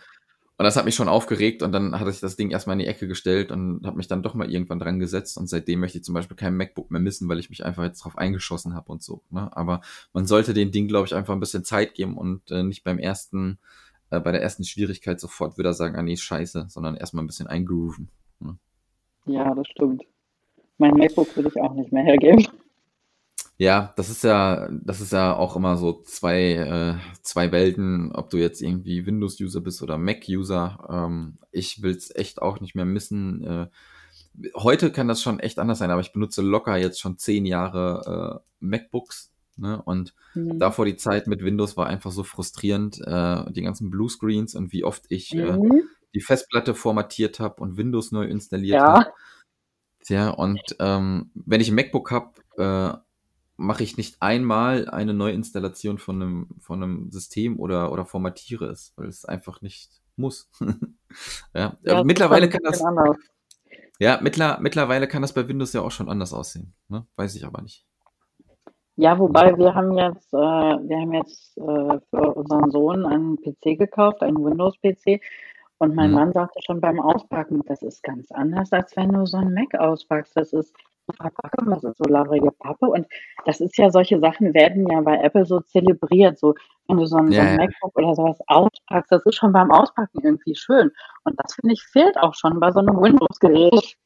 Und 0.58 0.66
das 0.66 0.76
hat 0.76 0.86
mich 0.86 0.94
schon 0.94 1.08
aufgeregt 1.08 1.64
und 1.64 1.72
dann 1.72 2.00
hatte 2.00 2.12
ich 2.12 2.20
das 2.20 2.36
Ding 2.36 2.52
erstmal 2.52 2.76
in 2.76 2.80
die 2.80 2.88
Ecke 2.88 3.08
gestellt 3.08 3.52
und 3.52 3.86
habe 3.86 3.98
mich 3.98 4.08
dann 4.08 4.22
doch 4.22 4.36
mal 4.36 4.52
irgendwann 4.52 4.78
dran 4.78 5.00
gesetzt 5.00 5.38
und 5.38 5.48
seitdem 5.48 5.80
möchte 5.80 5.98
ich 5.98 6.04
zum 6.04 6.14
Beispiel 6.14 6.38
kein 6.38 6.56
MacBook 6.56 6.92
mehr 6.92 7.02
missen, 7.02 7.28
weil 7.28 7.40
ich 7.40 7.50
mich 7.50 7.66
einfach 7.66 7.84
jetzt 7.84 8.04
drauf 8.04 8.18
eingeschossen 8.18 8.76
habe 8.76 8.92
und 8.92 9.02
so. 9.02 9.24
Ne? 9.32 9.50
Aber 9.58 9.82
man 10.12 10.28
sollte 10.28 10.54
den 10.54 10.72
Ding, 10.72 10.88
glaube 10.88 11.08
ich, 11.08 11.16
einfach 11.16 11.34
ein 11.34 11.40
bisschen 11.40 11.64
Zeit 11.64 11.96
geben 11.96 12.18
und 12.18 12.52
äh, 12.52 12.62
nicht 12.62 12.84
beim 12.84 13.00
ersten 13.00 13.58
äh, 14.10 14.20
bei 14.20 14.32
der 14.32 14.42
ersten 14.42 14.64
Schwierigkeit 14.64 15.20
sofort 15.20 15.58
wieder 15.58 15.74
sagen, 15.74 15.96
ah 15.96 16.04
nee, 16.04 16.18
scheiße, 16.18 16.68
sondern 16.70 16.96
erstmal 16.96 17.24
ein 17.24 17.28
bisschen 17.28 17.48
eingrooven. 17.48 18.10
Ne? 18.40 18.58
Ja, 19.26 19.54
das 19.54 19.68
stimmt. 19.68 20.04
Mein 20.78 20.96
MacBook 20.96 21.36
würde 21.36 21.50
ich 21.50 21.62
auch 21.62 21.74
nicht 21.74 21.92
mehr 21.92 22.04
hergeben. 22.04 22.48
Ja, 23.58 23.94
das 23.96 24.10
ist 24.10 24.24
ja, 24.24 24.68
das 24.72 25.00
ist 25.00 25.14
ja 25.14 25.36
auch 25.36 25.56
immer 25.56 25.78
so 25.78 26.02
zwei, 26.04 26.54
äh, 26.54 26.96
zwei 27.22 27.52
Welten, 27.52 28.12
ob 28.12 28.30
du 28.30 28.38
jetzt 28.38 28.62
irgendwie 28.62 29.06
Windows-User 29.06 29.62
bist 29.62 29.84
oder 29.84 29.98
Mac-User. 29.98 30.88
Ähm, 30.90 31.38
ich 31.52 31.82
will 31.84 31.92
es 31.92 32.14
echt 32.16 32.42
auch 32.42 32.60
nicht 32.60 32.74
mehr 32.74 32.86
missen. 32.86 33.44
Äh, 33.44 33.68
heute 34.56 34.92
kann 34.92 35.08
das 35.08 35.22
schon 35.22 35.40
echt 35.40 35.60
anders 35.60 35.78
sein, 35.78 35.92
aber 35.92 36.02
ich 36.02 36.14
benutze 36.14 36.42
locker 36.42 36.78
jetzt 36.78 37.00
schon 37.00 37.18
zehn 37.18 37.46
Jahre 37.46 38.42
äh, 38.42 38.66
MacBooks 38.66 39.33
Ne? 39.58 39.82
Und 39.82 40.14
mhm. 40.34 40.60
davor 40.60 40.86
die 40.86 40.96
Zeit 40.96 41.28
mit 41.28 41.44
Windows 41.44 41.78
war 41.78 41.88
einfach 41.88 42.12
so 42.12 42.24
frustrierend, 42.24 43.00
äh, 43.06 43.52
die 43.52 43.62
ganzen 43.62 43.90
Bluescreens 43.90 44.56
und 44.56 44.72
wie 44.72 44.84
oft 44.84 45.06
ich 45.10 45.34
äh, 45.34 45.54
mhm. 45.54 45.72
äh, 45.72 45.84
die 46.14 46.22
Festplatte 46.22 46.76
formatiert 46.76 47.40
habe 47.40 47.62
und 47.62 47.78
Windows 47.78 48.12
neu 48.12 48.26
installiert 48.26 48.82
ja. 48.82 48.94
habe. 48.94 49.14
Tja, 50.02 50.30
und 50.30 50.62
ähm, 50.80 51.32
wenn 51.34 51.62
ich 51.62 51.70
ein 51.70 51.76
MacBook 51.76 52.12
habe, 52.12 52.34
äh, 52.58 52.98
mache 53.56 53.84
ich 53.84 53.98
nicht 53.98 54.22
einmal 54.22 54.90
eine 54.90 55.14
Neuinstallation 55.14 55.98
von 55.98 56.22
einem, 56.22 56.50
von 56.60 56.84
einem 56.84 57.12
System 57.12 57.60
oder, 57.60 57.92
oder 57.92 58.06
formatiere 58.06 58.66
es, 58.66 58.94
weil 58.96 59.08
es 59.08 59.26
einfach 59.26 59.62
nicht 59.62 60.02
muss. 60.16 60.50
ja, 61.54 61.78
ja 61.84 62.04
mittlerweile 62.04 62.50
kann 62.50 62.64
das. 62.64 62.84
Ja, 64.00 64.20
mittler, 64.22 64.60
mittlerweile 64.60 65.08
kann 65.08 65.22
das 65.22 65.34
bei 65.34 65.48
Windows 65.48 65.74
ja 65.74 65.82
auch 65.82 65.92
schon 65.92 66.10
anders 66.10 66.34
aussehen. 66.34 66.74
Ne? 66.90 67.06
Weiß 67.16 67.36
ich 67.36 67.46
aber 67.46 67.62
nicht. 67.62 67.86
Ja, 68.96 69.18
wobei 69.18 69.58
wir 69.58 69.74
haben 69.74 69.98
jetzt, 69.98 70.34
äh, 70.34 70.38
wir 70.38 70.98
haben 70.98 71.14
jetzt 71.14 71.58
äh, 71.58 72.00
für 72.10 72.34
unseren 72.36 72.70
Sohn 72.70 73.06
einen 73.06 73.38
PC 73.38 73.78
gekauft, 73.78 74.22
einen 74.22 74.44
Windows-PC. 74.44 75.20
Und 75.80 75.96
mein 75.96 76.12
mhm. 76.12 76.16
Mann 76.16 76.34
sagte 76.34 76.60
schon 76.66 76.80
beim 76.80 77.00
Auspacken, 77.00 77.62
das 77.66 77.82
ist 77.82 78.04
ganz 78.04 78.32
anders, 78.32 78.72
als 78.72 78.96
wenn 78.96 79.12
du 79.12 79.26
so 79.26 79.38
ein 79.38 79.54
Mac 79.54 79.74
auspackst. 79.76 80.38
Das 80.38 80.54
ist 80.54 80.74
so 81.08 81.14
Verpackung, 81.14 81.72
das 81.72 81.84
ist 81.84 81.98
so 81.98 82.04
laurige 82.06 82.52
Pappe. 82.52 82.86
Und 82.86 83.08
das 83.46 83.60
ist 83.60 83.78
ja, 83.78 83.90
solche 83.90 84.20
Sachen 84.20 84.54
werden 84.54 84.88
ja 84.90 85.02
bei 85.02 85.18
Apple 85.18 85.46
so 85.46 85.60
zelebriert. 85.60 86.38
So, 86.38 86.54
wenn 86.88 86.98
du 86.98 87.06
so 87.06 87.18
ein, 87.18 87.32
yeah. 87.32 87.42
so 87.44 87.50
ein 87.50 87.56
MacBook 87.58 87.98
oder 87.98 88.16
sowas 88.16 88.40
auspackst, 88.48 89.12
das 89.12 89.26
ist 89.26 89.36
schon 89.36 89.52
beim 89.52 89.72
Auspacken 89.72 90.22
irgendwie 90.24 90.56
schön. 90.56 90.92
Und 91.24 91.40
das 91.44 91.56
finde 91.56 91.74
ich 91.74 91.84
fehlt 91.84 92.18
auch 92.18 92.36
schon 92.36 92.60
bei 92.60 92.72
so 92.72 92.80
einem 92.80 93.02
Windows-Gerät. 93.02 93.98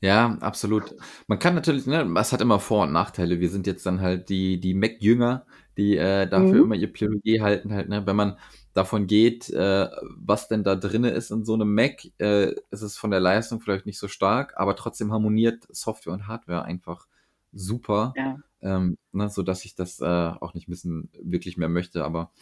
Ja, 0.00 0.36
absolut. 0.40 0.94
Man 1.28 1.38
kann 1.38 1.54
natürlich, 1.54 1.86
ne, 1.86 2.06
es 2.18 2.32
hat 2.32 2.40
immer 2.40 2.60
Vor- 2.60 2.84
und 2.84 2.92
Nachteile. 2.92 3.40
Wir 3.40 3.48
sind 3.48 3.66
jetzt 3.66 3.86
dann 3.86 4.00
halt 4.00 4.28
die, 4.28 4.60
die 4.60 4.74
Mac-Jünger, 4.74 5.46
die 5.76 5.96
äh, 5.96 6.28
dafür 6.28 6.58
mhm. 6.58 6.64
immer 6.64 6.74
ihr 6.74 6.92
Plädoyer 6.92 7.42
halten, 7.42 7.72
halt, 7.72 7.88
ne, 7.88 8.06
wenn 8.06 8.16
man 8.16 8.36
davon 8.74 9.06
geht, 9.06 9.50
äh, 9.50 9.88
was 10.16 10.48
denn 10.48 10.64
da 10.64 10.74
drinne 10.74 11.10
ist 11.10 11.30
in 11.30 11.44
so 11.44 11.54
einem 11.54 11.74
Mac, 11.74 12.04
äh, 12.18 12.52
ist 12.70 12.82
es 12.82 12.96
von 12.96 13.10
der 13.10 13.20
Leistung 13.20 13.60
vielleicht 13.60 13.86
nicht 13.86 13.98
so 13.98 14.08
stark, 14.08 14.54
aber 14.56 14.76
trotzdem 14.76 15.12
harmoniert 15.12 15.64
Software 15.70 16.12
und 16.12 16.26
Hardware 16.26 16.64
einfach 16.64 17.06
super, 17.52 18.12
ja. 18.16 18.36
ähm, 18.62 18.98
ne, 19.12 19.30
so 19.30 19.42
dass 19.42 19.64
ich 19.64 19.76
das 19.76 20.00
äh, 20.00 20.04
auch 20.04 20.54
nicht 20.54 20.68
wissen 20.68 21.08
wirklich 21.22 21.56
mehr 21.56 21.68
möchte, 21.68 22.04
aber 22.04 22.32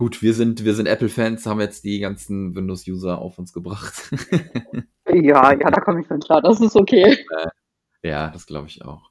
Gut, 0.00 0.22
wir 0.22 0.32
sind, 0.32 0.64
wir 0.64 0.72
sind 0.72 0.86
Apple-Fans, 0.86 1.44
haben 1.44 1.60
jetzt 1.60 1.84
die 1.84 1.98
ganzen 2.00 2.56
Windows-User 2.56 3.18
auf 3.18 3.38
uns 3.38 3.52
gebracht. 3.52 4.10
ja, 5.06 5.52
ja, 5.52 5.70
da 5.70 5.78
komme 5.82 6.00
ich 6.00 6.06
schon 6.06 6.20
klar. 6.20 6.40
Das 6.40 6.58
ist 6.58 6.74
okay. 6.74 7.18
Äh, 7.36 8.08
ja, 8.08 8.30
das 8.30 8.46
glaube 8.46 8.68
ich 8.68 8.82
auch. 8.82 9.10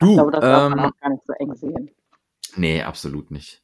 Du, 0.00 0.08
ich 0.08 0.14
glaube, 0.14 0.32
das 0.32 0.40
darf 0.40 0.70
man 0.70 0.78
ähm, 0.80 0.84
auch 0.86 1.00
gar 1.00 1.10
nicht 1.10 1.24
so 1.24 1.32
eng 1.34 1.54
sehen. 1.54 1.90
Nee, 2.56 2.82
absolut 2.82 3.30
nicht. 3.30 3.62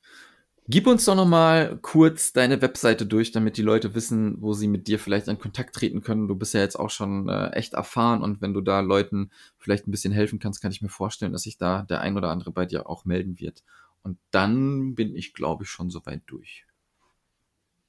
Gib 0.69 0.87
uns 0.87 1.07
doch 1.07 1.17
noch 1.17 1.27
mal 1.27 1.81
kurz 1.83 2.33
deine 2.33 2.63
Webseite 2.63 3.05
durch, 3.05 3.33
damit 3.33 3.57
die 3.57 3.63
Leute 3.63 3.97
wissen, 3.97 4.41
wo 4.41 4.53
sie 4.53 4.69
mit 4.69 4.87
dir 4.87 5.01
vielleicht 5.01 5.27
in 5.27 5.41
Kontakt 5.41 5.75
treten 5.75 6.03
können. 6.03 6.29
Du 6.29 6.37
bist 6.37 6.55
ja 6.55 6.61
jetzt 6.61 6.79
auch 6.79 6.91
schon 6.91 7.29
äh, 7.29 7.49
echt 7.49 7.75
erfahren 7.75 8.23
und 8.23 8.41
wenn 8.41 8.55
du 8.55 8.61
da 8.61 8.79
Leuten 8.79 9.33
vielleicht 9.59 9.89
ein 9.89 9.91
bisschen 9.91 10.13
helfen 10.13 10.39
kannst, 10.39 10.63
kann 10.63 10.71
ich 10.71 10.83
mir 10.83 10.89
vorstellen, 10.89 11.33
dass 11.33 11.43
sich 11.43 11.59
da 11.59 11.83
der 11.83 12.01
ein 12.01 12.17
oder 12.17 12.31
andere 12.31 12.53
bei 12.53 12.65
dir 12.65 12.89
auch 12.89 13.05
melden 13.05 13.41
wird. 13.41 13.65
Und 14.03 14.19
dann 14.31 14.95
bin 14.95 15.15
ich, 15.15 15.33
glaube 15.35 15.65
ich, 15.65 15.71
schon 15.71 15.91
soweit 15.91 16.23
durch. 16.27 16.67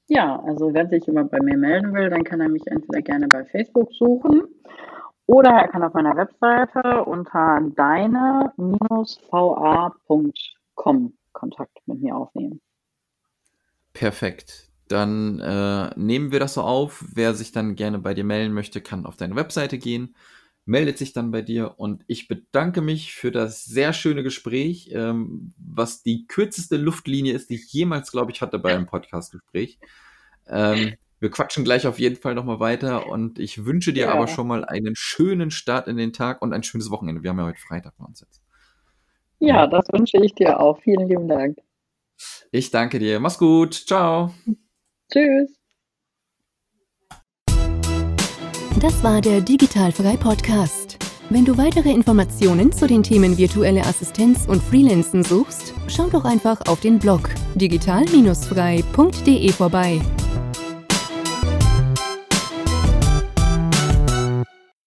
Ja, 0.08 0.41
also 0.41 0.73
wer 0.73 0.88
sich 0.89 1.08
immer 1.08 1.23
bei 1.23 1.39
mir 1.41 1.58
melden 1.58 1.93
will, 1.93 2.10
dann 2.10 2.23
kann 2.23 2.41
er 2.41 2.49
mich 2.49 2.67
entweder 2.67 3.02
gerne 3.02 3.28
bei 3.28 3.45
Facebook 3.45 3.93
suchen 3.93 4.43
oder 5.26 5.52
er 5.52 5.69
kann 5.69 5.84
auf 5.84 5.93
meiner 5.93 6.15
Webseite 6.17 7.06
unter 7.06 7.62
deine-va.com 7.76 8.54
Kontakt 11.32 11.80
mit 11.88 12.02
mir 12.02 12.15
aufnehmen. 12.15 12.62
Perfekt. 13.93 14.69
Dann 14.88 15.39
äh, 15.39 15.89
nehmen 15.95 16.32
wir 16.32 16.39
das 16.39 16.54
so 16.56 16.62
auf. 16.62 17.04
Wer 17.13 17.34
sich 17.34 17.52
dann 17.52 17.76
gerne 17.76 17.99
bei 17.99 18.13
dir 18.13 18.23
melden 18.23 18.54
möchte, 18.54 18.82
kann 18.82 19.06
auf 19.06 19.15
deine 19.15 19.36
Webseite 19.36 19.78
gehen 19.78 20.15
meldet 20.65 20.97
sich 20.97 21.13
dann 21.13 21.32
bei 21.32 21.41
dir 21.41 21.78
und 21.78 22.04
ich 22.08 22.28
bedanke 22.28 22.82
mich 22.82 23.13
für 23.13 23.32
das 23.32 23.65
sehr 23.65 23.91
schöne 23.93 24.23
Gespräch, 24.23 24.89
ähm, 24.93 25.54
was 25.58 26.04
die 26.04 26.26
kürzeste 26.28 26.78
Luftlinie 26.78 27.34
ist, 27.34 27.49
die 27.49 27.56
ich 27.56 27.71
jemals, 27.73 28.12
glaube 28.12 28.32
ich, 28.32 28.41
hatte 28.41 28.60
bei 28.60 28.73
einem 28.73 28.86
Podcastgespräch. 28.86 29.80
Ähm, 30.47 30.93
wir 31.19 31.32
quatschen 31.32 31.63
gleich 31.63 31.88
auf 31.88 31.99
jeden 31.99 32.17
Fall 32.17 32.36
nochmal 32.36 32.60
weiter 32.60 33.08
und 33.08 33.39
ich 33.39 33.65
wünsche 33.65 33.93
dir 33.93 34.06
ja. 34.06 34.13
aber 34.13 34.28
schon 34.28 34.47
mal 34.47 34.65
einen 34.65 34.95
schönen 34.95 35.52
Start 35.52 35.88
in 35.88 35.97
den 35.97 36.13
Tag 36.13 36.41
und 36.41 36.54
ein 36.54 36.63
schönes 36.63 36.89
Wochenende. 36.89 37.23
Wir 37.23 37.30
haben 37.30 37.39
ja 37.39 37.45
heute 37.45 37.60
Freitag 37.60 37.93
bei 37.97 38.06
uns 38.06 38.21
jetzt. 38.21 38.41
Ja, 39.39 39.67
das 39.67 39.86
wünsche 39.91 40.17
ich 40.23 40.34
dir 40.36 40.60
auch. 40.60 40.80
Vielen 40.82 41.08
lieben 41.08 41.28
Dank. 41.28 41.58
Ich 42.52 42.71
danke 42.71 42.99
dir. 42.99 43.19
Mach's 43.19 43.38
gut. 43.38 43.73
Ciao. 43.73 44.34
Tschüss. 45.12 45.62
Das 48.84 49.02
war 49.02 49.19
der 49.22 49.39
Digitalfrei 49.39 50.17
Podcast. 50.17 50.98
Wenn 51.30 51.46
du 51.46 51.58
weitere 51.58 51.89
Informationen 51.89 52.69
zu 52.74 52.86
den 52.86 53.02
Themen 53.02 53.38
virtuelle 53.38 53.86
Assistenz 53.86 54.46
und 54.46 54.62
Freelancen 54.62 55.24
suchst, 55.24 55.74
schau 55.88 56.10
doch 56.10 56.26
einfach 56.26 56.60
auf 56.67 56.82
den 56.82 57.00
Blog 57.00 57.30
digital-frei.de 57.56 59.52
vorbei. 59.54 60.02